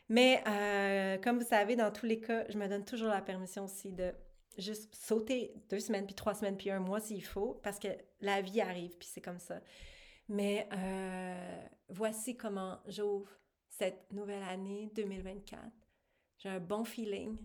Mais 0.09 0.43
euh, 0.47 1.17
comme 1.17 1.39
vous 1.39 1.47
savez, 1.47 1.75
dans 1.75 1.91
tous 1.91 2.05
les 2.05 2.19
cas, 2.19 2.45
je 2.49 2.57
me 2.57 2.67
donne 2.67 2.85
toujours 2.85 3.09
la 3.09 3.21
permission 3.21 3.65
aussi 3.65 3.91
de 3.91 4.13
juste 4.57 4.93
sauter 4.95 5.53
deux 5.69 5.79
semaines, 5.79 6.05
puis 6.05 6.15
trois 6.15 6.33
semaines, 6.33 6.57
puis 6.57 6.71
un 6.71 6.79
mois 6.79 6.99
s'il 6.99 7.23
faut, 7.23 7.59
parce 7.63 7.79
que 7.79 7.89
la 8.21 8.41
vie 8.41 8.61
arrive, 8.61 8.97
puis 8.97 9.07
c'est 9.11 9.21
comme 9.21 9.39
ça. 9.39 9.61
Mais 10.29 10.67
euh, 10.73 11.61
voici 11.89 12.35
comment 12.35 12.79
j'ouvre 12.87 13.29
cette 13.69 14.11
nouvelle 14.11 14.43
année 14.43 14.91
2024. 14.95 15.61
J'ai 16.39 16.49
un 16.49 16.59
bon 16.59 16.83
feeling. 16.83 17.37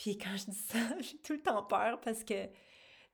Puis 0.00 0.16
quand 0.16 0.34
je 0.34 0.46
dis 0.46 0.56
ça, 0.56 0.78
j'ai 1.00 1.18
tout 1.18 1.34
le 1.34 1.42
temps 1.42 1.62
peur 1.62 2.00
parce 2.00 2.24
que 2.24 2.48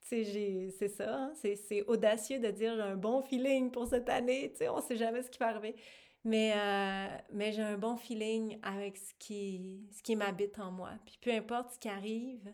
c'est 0.01 0.89
ça, 0.89 1.17
hein, 1.17 1.33
c'est 1.35 1.83
audacieux 1.89 2.39
de 2.39 2.49
dire 2.53 2.77
j'ai 2.77 2.83
un 2.83 2.95
bon 2.95 3.23
feeling 3.23 3.73
pour 3.73 3.89
cette 3.89 4.09
année, 4.09 4.53
tu 4.53 4.59
sais, 4.59 4.69
on 4.69 4.81
sait 4.81 4.97
jamais 4.97 5.25
ce 5.25 5.29
qui 5.29 5.39
va 5.39 5.49
arriver. 5.49 5.75
Mais, 6.23 6.53
euh, 6.55 7.19
mais 7.33 7.51
j'ai 7.51 7.63
un 7.63 7.77
bon 7.77 7.97
feeling 7.97 8.61
avec 8.63 8.99
ce 8.99 9.13
qui, 9.19 9.89
ce 9.91 10.01
qui 10.01 10.15
m'habite 10.15 10.61
en 10.61 10.71
moi. 10.71 10.91
Puis 11.05 11.19
peu 11.21 11.33
importe 11.33 11.73
ce 11.73 11.79
qui 11.81 11.89
arrive, 11.89 12.53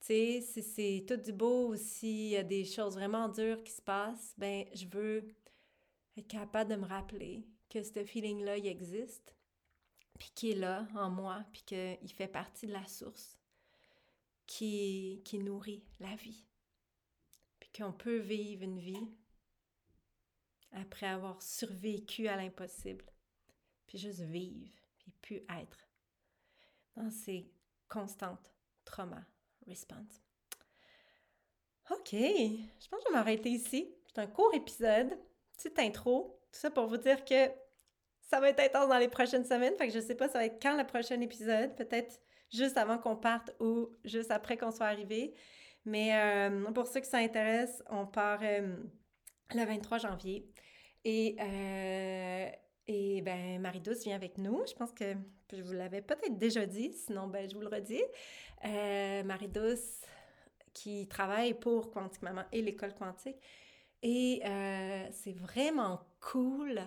tu 0.00 0.06
sais, 0.06 0.40
si 0.42 0.62
c'est 0.62 1.04
tout 1.08 1.16
du 1.16 1.32
beau 1.32 1.68
ou 1.68 1.76
s'il 1.76 2.28
y 2.28 2.36
a 2.36 2.42
des 2.42 2.66
choses 2.66 2.94
vraiment 2.94 3.26
dures 3.30 3.64
qui 3.64 3.72
se 3.72 3.82
passent, 3.82 4.34
ben 4.36 4.66
je 4.74 4.84
veux 4.86 5.24
être 6.18 6.28
capable 6.28 6.72
de 6.72 6.76
me 6.76 6.86
rappeler 6.86 7.46
que 7.70 7.82
ce 7.82 8.04
feeling-là, 8.04 8.58
il 8.58 8.66
existe, 8.66 9.34
puis 10.20 10.30
qu'il 10.36 10.50
est 10.50 10.60
là 10.60 10.86
en 10.94 11.10
moi, 11.10 11.44
puis 11.52 11.62
qu'il 11.62 12.12
fait 12.12 12.28
partie 12.28 12.68
de 12.68 12.72
la 12.72 12.86
source 12.86 13.40
qui, 14.46 15.20
qui 15.24 15.40
nourrit 15.40 15.82
la 15.98 16.14
vie 16.14 16.46
qu'on 17.76 17.92
peut 17.92 18.18
vivre 18.18 18.62
une 18.62 18.78
vie 18.78 19.08
après 20.72 21.06
avoir 21.06 21.42
survécu 21.42 22.28
à 22.28 22.36
l'impossible, 22.36 23.04
puis 23.86 23.98
juste 23.98 24.20
vivre, 24.20 24.70
puis 24.98 25.12
plus 25.20 25.42
être 25.58 25.88
dans 26.96 27.10
ces 27.10 27.50
constantes 27.88 28.52
trauma 28.84 29.24
response. 29.66 30.22
OK, 31.90 32.12
je 32.12 32.88
pense 32.88 33.00
que 33.00 33.06
je 33.06 33.08
vais 33.08 33.16
m'arrêter 33.16 33.50
ici. 33.50 33.92
C'est 34.06 34.20
un 34.20 34.28
court 34.28 34.54
épisode, 34.54 35.18
petite 35.56 35.78
intro, 35.78 36.40
tout 36.52 36.58
ça 36.58 36.70
pour 36.70 36.86
vous 36.86 36.96
dire 36.96 37.24
que 37.24 37.50
ça 38.30 38.38
va 38.38 38.50
être 38.50 38.60
intense 38.60 38.88
dans 38.88 38.98
les 38.98 39.08
prochaines 39.08 39.44
semaines, 39.44 39.74
fait 39.76 39.88
que 39.88 39.92
je 39.92 39.98
sais 39.98 40.14
pas 40.14 40.28
ça 40.28 40.38
va 40.38 40.44
être 40.44 40.62
quand 40.62 40.76
le 40.76 40.86
prochain 40.86 41.20
épisode, 41.20 41.74
peut-être 41.74 42.20
juste 42.52 42.76
avant 42.76 42.98
qu'on 42.98 43.16
parte 43.16 43.54
ou 43.58 43.90
juste 44.04 44.30
après 44.30 44.56
qu'on 44.56 44.70
soit 44.70 44.86
arrivé. 44.86 45.34
Mais 45.84 46.14
euh, 46.14 46.70
pour 46.72 46.86
ceux 46.86 47.00
qui 47.00 47.08
s'intéressent, 47.08 47.82
on 47.90 48.06
part 48.06 48.40
euh, 48.42 48.76
le 49.54 49.64
23 49.64 49.98
janvier. 49.98 50.48
Et, 51.04 51.36
euh, 51.40 52.50
et 52.86 53.22
ben, 53.22 53.60
Marie-Douce 53.60 54.04
vient 54.04 54.14
avec 54.14 54.38
nous. 54.38 54.62
Je 54.68 54.74
pense 54.74 54.92
que 54.92 55.14
je 55.52 55.62
vous 55.62 55.72
l'avais 55.72 56.02
peut-être 56.02 56.38
déjà 56.38 56.66
dit, 56.66 56.92
sinon 56.92 57.26
ben, 57.26 57.48
je 57.48 57.54
vous 57.54 57.62
le 57.62 57.68
redis. 57.68 58.02
Marie-Douce 58.62 60.02
qui 60.72 61.08
travaille 61.08 61.54
pour 61.54 61.90
Quantique 61.90 62.22
Maman 62.22 62.42
et 62.52 62.62
l'école 62.62 62.94
quantique. 62.94 63.38
Et 64.02 64.42
c'est 65.10 65.32
vraiment 65.32 66.00
cool 66.20 66.80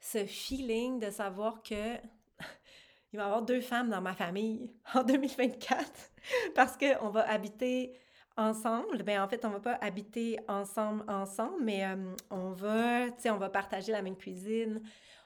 ce 0.00 0.24
feeling 0.24 0.98
de 0.98 1.10
savoir 1.10 1.62
que 1.62 1.94
il 3.12 3.16
va 3.16 3.22
y 3.22 3.26
avoir 3.26 3.42
deux 3.42 3.60
femmes 3.60 3.90
dans 3.90 4.00
ma 4.00 4.14
famille 4.14 4.70
en 4.94 5.02
2024 5.02 5.90
parce 6.54 6.76
qu'on 6.76 7.10
va 7.10 7.28
habiter 7.28 7.94
ensemble. 8.36 9.02
Ben 9.02 9.20
en 9.20 9.28
fait, 9.28 9.44
on 9.44 9.50
va 9.50 9.60
pas 9.60 9.78
habiter 9.80 10.38
ensemble 10.48 11.04
ensemble, 11.08 11.62
mais 11.62 11.84
euh, 11.84 12.14
on 12.30 12.50
va, 12.50 13.06
on 13.26 13.36
va 13.36 13.48
partager 13.48 13.92
la 13.92 14.02
même 14.02 14.16
cuisine. 14.16 14.80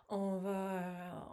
On 0.08 0.38
va, 0.38 0.82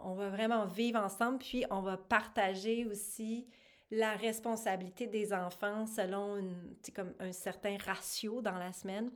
on 0.04 0.14
va 0.14 0.28
vraiment 0.30 0.64
vivre 0.66 1.00
ensemble, 1.00 1.38
puis 1.38 1.64
on 1.70 1.80
va 1.80 1.96
partager 1.96 2.86
aussi 2.86 3.46
la 3.90 4.12
responsabilité 4.12 5.06
des 5.06 5.32
enfants 5.32 5.86
selon 5.86 6.36
une, 6.36 6.76
comme 6.94 7.12
un 7.18 7.32
certain 7.32 7.76
ratio 7.84 8.40
dans 8.40 8.56
la 8.56 8.72
semaine 8.72 9.10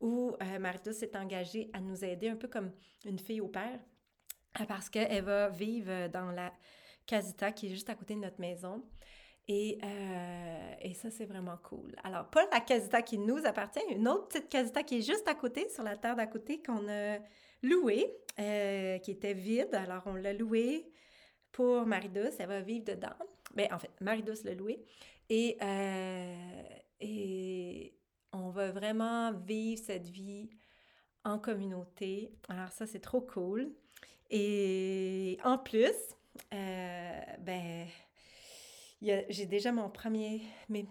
où 0.00 0.34
euh, 0.42 0.92
s'est 0.92 1.16
engagée 1.16 1.70
à 1.72 1.80
nous 1.80 2.04
aider 2.04 2.28
un 2.28 2.36
peu 2.36 2.48
comme 2.48 2.72
une 3.04 3.18
fille 3.18 3.40
au 3.40 3.48
père 3.48 3.78
parce 4.66 4.88
qu'elle 4.88 5.24
va 5.24 5.48
vivre 5.48 6.08
dans 6.08 6.30
la 6.30 6.52
casita 7.06 7.52
qui 7.52 7.66
est 7.66 7.70
juste 7.70 7.90
à 7.90 7.94
côté 7.94 8.14
de 8.14 8.20
notre 8.20 8.40
maison. 8.40 8.82
Et, 9.48 9.78
euh, 9.82 10.74
et 10.80 10.94
ça, 10.94 11.10
c'est 11.10 11.24
vraiment 11.24 11.56
cool. 11.64 11.94
Alors, 12.04 12.28
pas 12.30 12.46
la 12.52 12.60
casita 12.60 13.02
qui 13.02 13.18
nous 13.18 13.44
appartient, 13.46 13.80
une 13.90 14.06
autre 14.06 14.28
petite 14.28 14.48
casita 14.48 14.82
qui 14.82 14.98
est 14.98 15.02
juste 15.02 15.26
à 15.26 15.34
côté, 15.34 15.68
sur 15.68 15.82
la 15.82 15.96
terre 15.96 16.14
d'à 16.14 16.26
côté, 16.26 16.62
qu'on 16.62 16.88
a 16.88 17.18
louée, 17.62 18.14
euh, 18.38 18.98
qui 18.98 19.10
était 19.10 19.34
vide. 19.34 19.74
Alors, 19.74 20.02
on 20.06 20.14
l'a 20.14 20.32
louée 20.32 20.92
pour 21.50 21.84
Marie-Douce. 21.84 22.36
Elle 22.38 22.46
va 22.46 22.60
vivre 22.60 22.84
dedans. 22.84 23.08
Mais 23.56 23.66
ben, 23.68 23.74
en 23.74 23.78
fait, 23.80 23.90
Marie-Douce 24.00 24.44
l'a 24.44 24.54
louée. 24.54 24.84
Euh, 25.32 26.62
et 27.00 27.94
on 28.32 28.50
va 28.50 28.70
vraiment 28.70 29.32
vivre 29.32 29.82
cette 29.84 30.08
vie 30.08 30.50
en 31.24 31.38
communauté. 31.38 32.32
Alors, 32.48 32.70
ça, 32.72 32.86
c'est 32.86 33.00
trop 33.00 33.20
cool. 33.20 33.72
Et 34.30 35.38
en 35.44 35.58
plus, 35.58 35.94
ben 36.50 37.86
j'ai 39.00 39.46
déjà 39.46 39.72
mon 39.72 39.90
premier, 39.90 40.42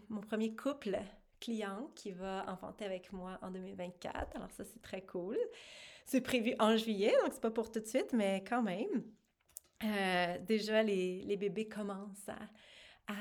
mon 0.10 0.22
premier 0.22 0.56
couple 0.56 1.00
client 1.40 1.90
qui 1.96 2.12
va 2.12 2.46
enfanter 2.48 2.86
avec 2.86 3.12
moi 3.14 3.38
en 3.42 3.52
2024. 3.52 4.36
Alors 4.36 4.52
ça, 4.52 4.64
c'est 4.64 4.82
très 4.82 5.02
cool. 5.02 5.38
C'est 6.06 6.22
prévu 6.22 6.56
en 6.60 6.76
juillet, 6.76 7.14
donc 7.24 7.34
c'est 7.34 7.42
pas 7.42 7.52
pour 7.52 7.72
tout 7.72 7.80
de 7.80 7.86
suite, 7.86 8.14
mais 8.14 8.44
quand 8.48 8.64
même. 8.64 9.04
Euh, 9.84 10.38
déjà, 10.40 10.84
les, 10.84 11.38
bébés 11.38 11.68
commencent 11.68 12.30
à, 13.08 13.16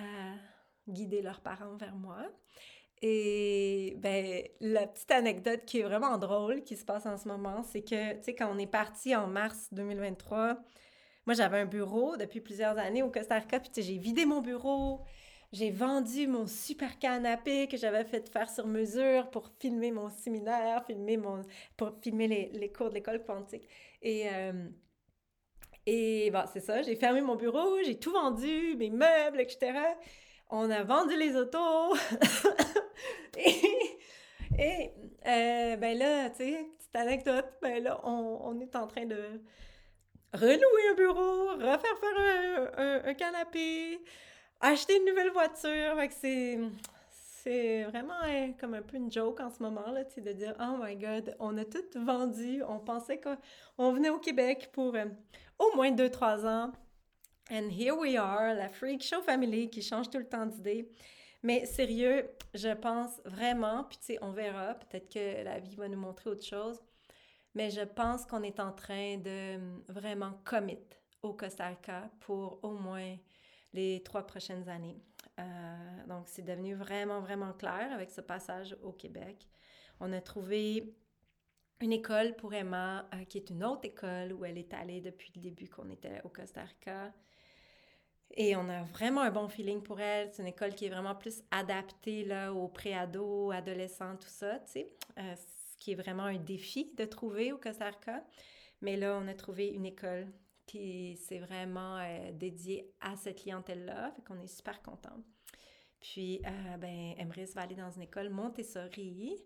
guider 0.89 1.23
leurs 1.23 1.41
parents 1.41 1.77
vers 1.77 1.95
moi. 1.95 2.27
Et 3.03 3.95
ben, 3.99 4.43
la 4.61 4.87
petite 4.87 5.11
anecdote 5.11 5.65
qui 5.65 5.81
est 5.81 5.83
vraiment 5.83 6.19
drôle 6.19 6.63
qui 6.65 6.77
se 6.77 6.85
passe 6.85 7.07
en 7.07 7.17
ce 7.17 7.29
moment, 7.29 7.63
c'est 7.63 7.83
que, 7.83 8.15
tu 8.15 8.25
sais, 8.25 8.35
quand 8.35 8.51
on 8.53 8.59
est 8.59 8.67
parti 8.67 9.15
en 9.15 9.27
mars 9.27 9.69
2023, 9.73 10.59
moi, 11.27 11.35
j'avais 11.35 11.59
un 11.59 11.67
bureau 11.67 12.17
depuis 12.17 12.41
plusieurs 12.41 12.79
années 12.79 13.03
au 13.03 13.11
Costa 13.11 13.35
Rica, 13.39 13.61
puis 13.61 13.71
j'ai 13.77 13.99
vidé 13.99 14.25
mon 14.25 14.41
bureau. 14.41 15.03
J'ai 15.53 15.71
vendu 15.71 16.27
mon 16.27 16.47
super 16.47 16.99
canapé 16.99 17.69
que 17.69 17.77
j'avais 17.77 18.05
fait 18.05 18.29
faire 18.31 18.49
sur 18.51 18.67
mesure 18.67 19.29
pour 19.31 19.51
filmer 19.61 19.91
mon 19.91 20.09
séminaire, 20.09 20.85
filmer 20.87 21.17
mon, 21.19 21.43
pour 21.77 21.93
filmer 22.03 22.29
les, 22.29 22.51
les 22.55 22.73
cours 22.73 22.89
de 22.89 22.95
l'école 22.95 23.23
quantique. 23.25 23.69
Et, 24.03 24.29
euh, 24.31 24.69
et 25.87 26.31
bon, 26.31 26.45
c'est 26.53 26.61
ça, 26.61 26.83
j'ai 26.83 26.97
fermé 26.97 27.21
mon 27.21 27.37
bureau, 27.37 27.77
j'ai 27.85 27.99
tout 27.99 28.13
vendu, 28.13 28.77
mes 28.77 28.91
meubles, 28.91 29.41
etc. 29.41 29.73
On 30.51 30.71
a 30.71 30.83
vendu 30.83 31.17
les 31.17 31.37
autos. 31.37 31.95
et, 34.59 34.93
euh, 35.27 35.77
ben 35.77 35.99
là, 35.99 36.31
tu 36.31 36.37
sais, 36.37 36.67
petite 36.79 36.97
anecdote, 36.97 37.47
ben 37.61 37.85
là, 37.85 38.01
on, 38.05 38.59
est 38.61 38.75
en 38.75 38.87
train 38.87 39.05
de 39.05 39.43
relouer 40.33 40.89
un 40.91 40.95
bureau, 40.95 41.49
refaire 41.57 41.99
faire 42.01 43.05
un, 43.05 43.15
canapé, 43.15 44.01
acheter 44.61 44.97
une 44.97 45.05
nouvelle 45.05 45.33
voiture. 45.33 45.97
c'est, 46.19 46.59
c'est 47.11 47.85
vraiment 47.85 48.15
hein, 48.23 48.53
comme 48.59 48.73
un 48.73 48.83
peu 48.83 48.97
une 48.97 49.13
joke 49.13 49.41
en 49.41 49.51
ce 49.51 49.63
moment, 49.63 49.91
là, 49.91 50.05
de 50.05 50.33
dire 50.33 50.55
«Oh 50.61 50.77
my 50.83 50.97
God, 50.97 51.37
on 51.41 51.59
a 51.59 51.65
tout 51.67 51.85
vendu. 51.95 52.63
On 52.67 52.79
pensait 52.79 53.21
qu'on 53.21 53.93
venait 53.93 54.11
au 54.11 54.19
Québec 54.19 54.71
pour 54.73 54.95
euh, 54.95 55.05
au 55.59 55.77
moins 55.77 55.91
2-3 55.91 56.47
ans. 56.47 56.73
And 57.51 57.71
here 57.71 57.95
we 57.95 58.17
are, 58.17 58.55
la 58.55 58.69
Freak 58.69 59.03
Show 59.03 59.23
Family 59.23 59.71
qui 59.71 59.83
change 59.83 60.11
tout 60.11 60.19
le 60.19 60.29
temps 60.29 60.47
d'idée. 60.47 60.91
Mais 61.43 61.65
sérieux, 61.67 62.29
je 62.53 62.75
pense 62.75 63.21
vraiment, 63.25 63.85
puis 63.85 63.99
tu 63.99 64.07
sais, 64.07 64.19
on 64.23 64.33
verra, 64.33 64.75
peut-être 64.75 65.13
que 65.13 65.45
la 65.45 65.59
vie 65.59 65.77
va 65.77 65.89
nous 65.89 65.99
montrer 65.99 66.31
autre 66.31 66.45
chose 66.45 66.81
mais 67.59 67.71
je 67.71 67.81
pense 67.81 68.25
qu'on 68.25 68.45
est 68.45 68.61
en 68.61 68.73
train 68.73 69.17
de 69.19 69.57
hum, 69.57 69.83
vraiment 69.89 70.33
commit 70.45 70.79
au 71.23 71.33
Costa 71.33 71.67
Rica 71.67 72.09
pour 72.21 72.63
au 72.63 72.73
moins 72.73 73.17
les 73.73 74.01
trois 74.05 74.27
prochaines 74.27 74.69
années. 74.69 74.97
Euh, 75.41 76.07
donc, 76.07 76.29
c'est 76.29 76.43
devenu 76.43 76.75
vraiment, 76.75 77.21
vraiment 77.21 77.53
clair 77.53 77.93
avec 77.93 78.11
ce 78.11 78.21
passage 78.21 78.77
au 78.83 78.93
Québec. 78.93 79.49
On 79.99 80.13
a 80.13 80.21
trouvé 80.21 80.95
une 81.81 81.93
école 81.93 82.37
pour 82.37 82.55
Emma, 82.55 83.09
euh, 83.15 83.25
qui 83.25 83.39
est 83.39 83.51
une 83.51 83.65
autre 83.65 83.85
école 83.85 84.33
où 84.33 84.45
elle 84.45 84.59
est 84.59 84.73
allée 84.73 85.01
depuis 85.01 85.33
le 85.35 85.41
début 85.41 85.69
qu'on 85.69 85.91
était 85.91 86.21
au 86.23 86.29
Costa 86.29 86.63
Rica. 86.63 87.13
Et 88.33 88.55
on 88.57 88.69
a 88.69 88.83
vraiment 88.85 89.23
un 89.23 89.31
bon 89.31 89.49
feeling 89.49 89.83
pour 89.83 90.01
elle. 90.01 90.31
C'est 90.33 90.43
une 90.43 90.49
école 90.49 90.75
qui 90.75 90.87
est 90.87 90.91
vraiment 90.91 91.15
plus 91.15 91.43
adaptée 91.51 92.25
là, 92.25 92.53
aux 92.53 92.69
préados, 92.69 93.51
adolescents, 93.51 94.17
tout 94.17 94.29
ça, 94.29 94.59
tu 94.61 94.73
sais. 94.73 94.93
Euh, 95.19 95.35
qui 95.79 95.93
est 95.93 95.97
vraiment 95.97 96.25
un 96.25 96.39
défi 96.39 96.93
de 96.97 97.05
trouver 97.05 97.53
au 97.53 97.59
Costa 97.59 97.87
Rica. 97.87 98.25
Mais 98.81 98.97
là, 98.97 99.19
on 99.23 99.29
a 99.29 99.35
trouvé 99.35 99.69
une 99.69 99.87
école 99.87 100.27
qui 100.67 101.17
s'est 101.17 101.39
vraiment 101.39 101.99
euh, 101.99 102.33
dédiée 102.33 102.93
à 103.01 103.17
cette 103.17 103.39
clientèle-là. 103.39 104.13
Fait 104.15 104.23
qu'on 104.23 104.41
est 104.41 104.49
super 104.49 104.83
contents. 104.83 105.23
Puis, 106.01 106.41
euh, 106.47 106.77
ben, 106.77 107.15
Emrys 107.19 107.53
va 107.55 107.63
aller 107.63 107.75
dans 107.75 107.91
une 107.91 108.03
école 108.03 108.29
Montessori. 108.29 109.37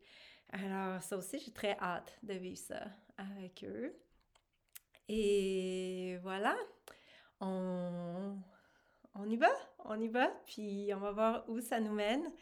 Alors, 0.51 1.03
ça 1.03 1.17
aussi, 1.17 1.39
j'ai 1.39 1.53
très 1.53 1.79
hâte 1.79 2.19
de 2.23 2.35
vivre 2.35 2.59
ça 2.59 2.85
avec 3.17 3.65
eux. 3.65 3.95
Et 5.09 6.19
voilà, 6.23 6.57
on, 7.41 8.37
on 9.15 9.29
y 9.29 9.37
va, 9.37 9.51
on 9.85 10.01
y 10.01 10.09
va, 10.09 10.29
puis 10.47 10.91
on 10.95 10.99
va 10.99 11.13
voir 11.13 11.45
où 11.49 11.61
ça 11.61 11.81
nous 11.81 11.93
mène. 11.93 12.33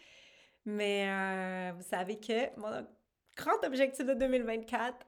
Mais 0.65 1.09
euh, 1.09 1.73
vous 1.75 1.83
savez 1.83 2.19
que 2.19 2.59
mon 2.59 2.87
grand 3.37 3.65
objectif 3.65 4.07
de 4.07 4.15
2024 4.15 5.07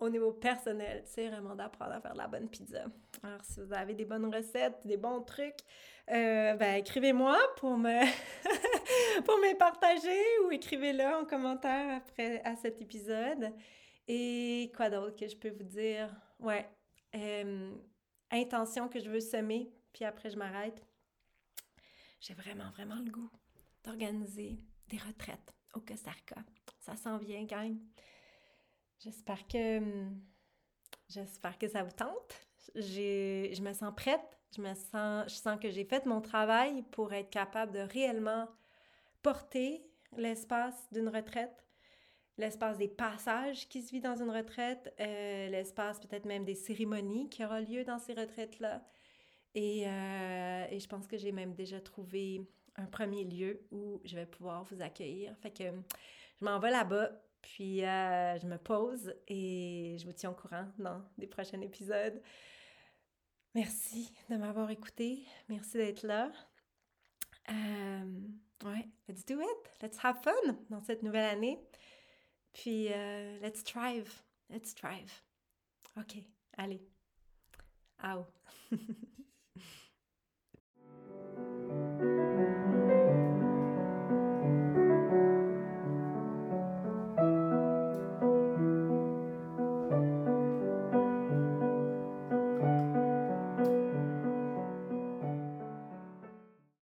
au 0.00 0.08
niveau 0.08 0.32
personnel, 0.32 1.02
c'est 1.04 1.28
vraiment 1.28 1.54
d'apprendre 1.54 1.92
à 1.92 2.00
faire 2.00 2.12
de 2.12 2.18
la 2.18 2.28
bonne 2.28 2.48
pizza. 2.48 2.84
Alors, 3.22 3.44
si 3.44 3.60
vous 3.60 3.72
avez 3.72 3.94
des 3.94 4.04
bonnes 4.04 4.32
recettes, 4.32 4.78
des 4.84 4.96
bons 4.96 5.22
trucs, 5.22 5.58
euh, 6.10 6.54
ben, 6.54 6.76
écrivez-moi 6.76 7.36
pour 7.56 7.76
me, 7.76 8.00
pour 9.24 9.36
me 9.38 9.56
partager 9.56 10.22
ou 10.44 10.52
écrivez-le 10.52 11.04
en 11.04 11.24
commentaire 11.24 11.96
après 11.96 12.40
à 12.44 12.54
cet 12.56 12.80
épisode. 12.80 13.52
Et 14.06 14.72
quoi 14.76 14.88
d'autre 14.88 15.16
que 15.16 15.26
je 15.26 15.36
peux 15.36 15.50
vous 15.50 15.64
dire? 15.64 16.08
Ouais, 16.38 16.66
euh, 17.14 17.72
intention 18.30 18.88
que 18.88 19.00
je 19.00 19.10
veux 19.10 19.20
semer, 19.20 19.70
puis 19.98 20.04
après 20.04 20.30
je 20.30 20.36
m'arrête. 20.36 20.80
J'ai 22.20 22.34
vraiment, 22.34 22.70
vraiment 22.70 23.00
le 23.04 23.10
goût 23.10 23.30
d'organiser 23.82 24.56
des 24.86 24.96
retraites 24.96 25.52
au 25.74 25.80
Costa 25.80 26.12
Rica. 26.12 26.36
Ça 26.78 26.94
s'en 26.94 27.18
vient, 27.18 27.42
gang. 27.42 27.76
J'espère 29.00 29.44
que 29.48 30.06
j'espère 31.08 31.58
que 31.58 31.66
ça 31.66 31.82
vous 31.82 31.90
tente. 31.90 32.46
Je 32.76 33.60
me 33.60 33.72
sens 33.72 33.92
prête. 33.96 34.38
Je 34.56 34.62
me 34.62 34.72
sens, 34.74 35.24
je 35.32 35.34
sens 35.34 35.58
que 35.60 35.68
j'ai 35.68 35.84
fait 35.84 36.06
mon 36.06 36.20
travail 36.20 36.84
pour 36.92 37.12
être 37.12 37.30
capable 37.30 37.72
de 37.72 37.80
réellement 37.80 38.46
porter 39.20 39.84
l'espace 40.16 40.86
d'une 40.92 41.08
retraite, 41.08 41.66
l'espace 42.36 42.78
des 42.78 42.86
passages 42.86 43.68
qui 43.68 43.82
se 43.82 43.90
vit 43.90 44.00
dans 44.00 44.14
une 44.14 44.30
retraite, 44.30 44.94
euh, 45.00 45.48
l'espace 45.48 45.98
peut-être 45.98 46.24
même 46.24 46.44
des 46.44 46.54
cérémonies 46.54 47.28
qui 47.28 47.44
aura 47.44 47.60
lieu 47.60 47.82
dans 47.82 47.98
ces 47.98 48.14
retraites-là. 48.14 48.80
Et, 49.58 49.88
euh, 49.88 50.66
et, 50.70 50.78
je 50.78 50.86
pense 50.86 51.08
que 51.08 51.18
j'ai 51.18 51.32
même 51.32 51.52
déjà 51.52 51.80
trouvé 51.80 52.48
un 52.76 52.86
premier 52.86 53.24
lieu 53.24 53.66
où 53.72 54.00
je 54.04 54.14
vais 54.14 54.24
pouvoir 54.24 54.62
vous 54.62 54.80
accueillir. 54.80 55.36
Fait 55.38 55.50
que 55.50 55.64
je 55.64 56.44
m'en 56.44 56.60
vais 56.60 56.70
là-bas, 56.70 57.10
puis 57.42 57.84
euh, 57.84 58.38
je 58.38 58.46
me 58.46 58.56
pose 58.56 59.12
et 59.26 59.96
je 59.98 60.06
vous 60.06 60.12
tiens 60.12 60.30
au 60.30 60.34
courant 60.34 60.68
dans 60.78 61.02
des 61.18 61.26
prochains 61.26 61.60
épisodes. 61.60 62.22
Merci 63.52 64.12
de 64.30 64.36
m'avoir 64.36 64.70
écouté. 64.70 65.26
Merci 65.48 65.78
d'être 65.78 66.04
là. 66.04 66.30
Euh, 67.50 68.20
ouais, 68.64 68.88
let's 69.08 69.24
do 69.26 69.40
it. 69.40 69.82
Let's 69.82 69.98
have 70.04 70.22
fun 70.22 70.54
dans 70.70 70.80
cette 70.82 71.02
nouvelle 71.02 71.30
année. 71.30 71.58
Puis, 72.52 72.92
euh, 72.92 73.40
let's 73.40 73.64
drive. 73.64 74.22
Let's 74.50 74.72
drive. 74.76 75.10
OK, 75.96 76.22
allez. 76.56 76.80
Au. 78.04 78.24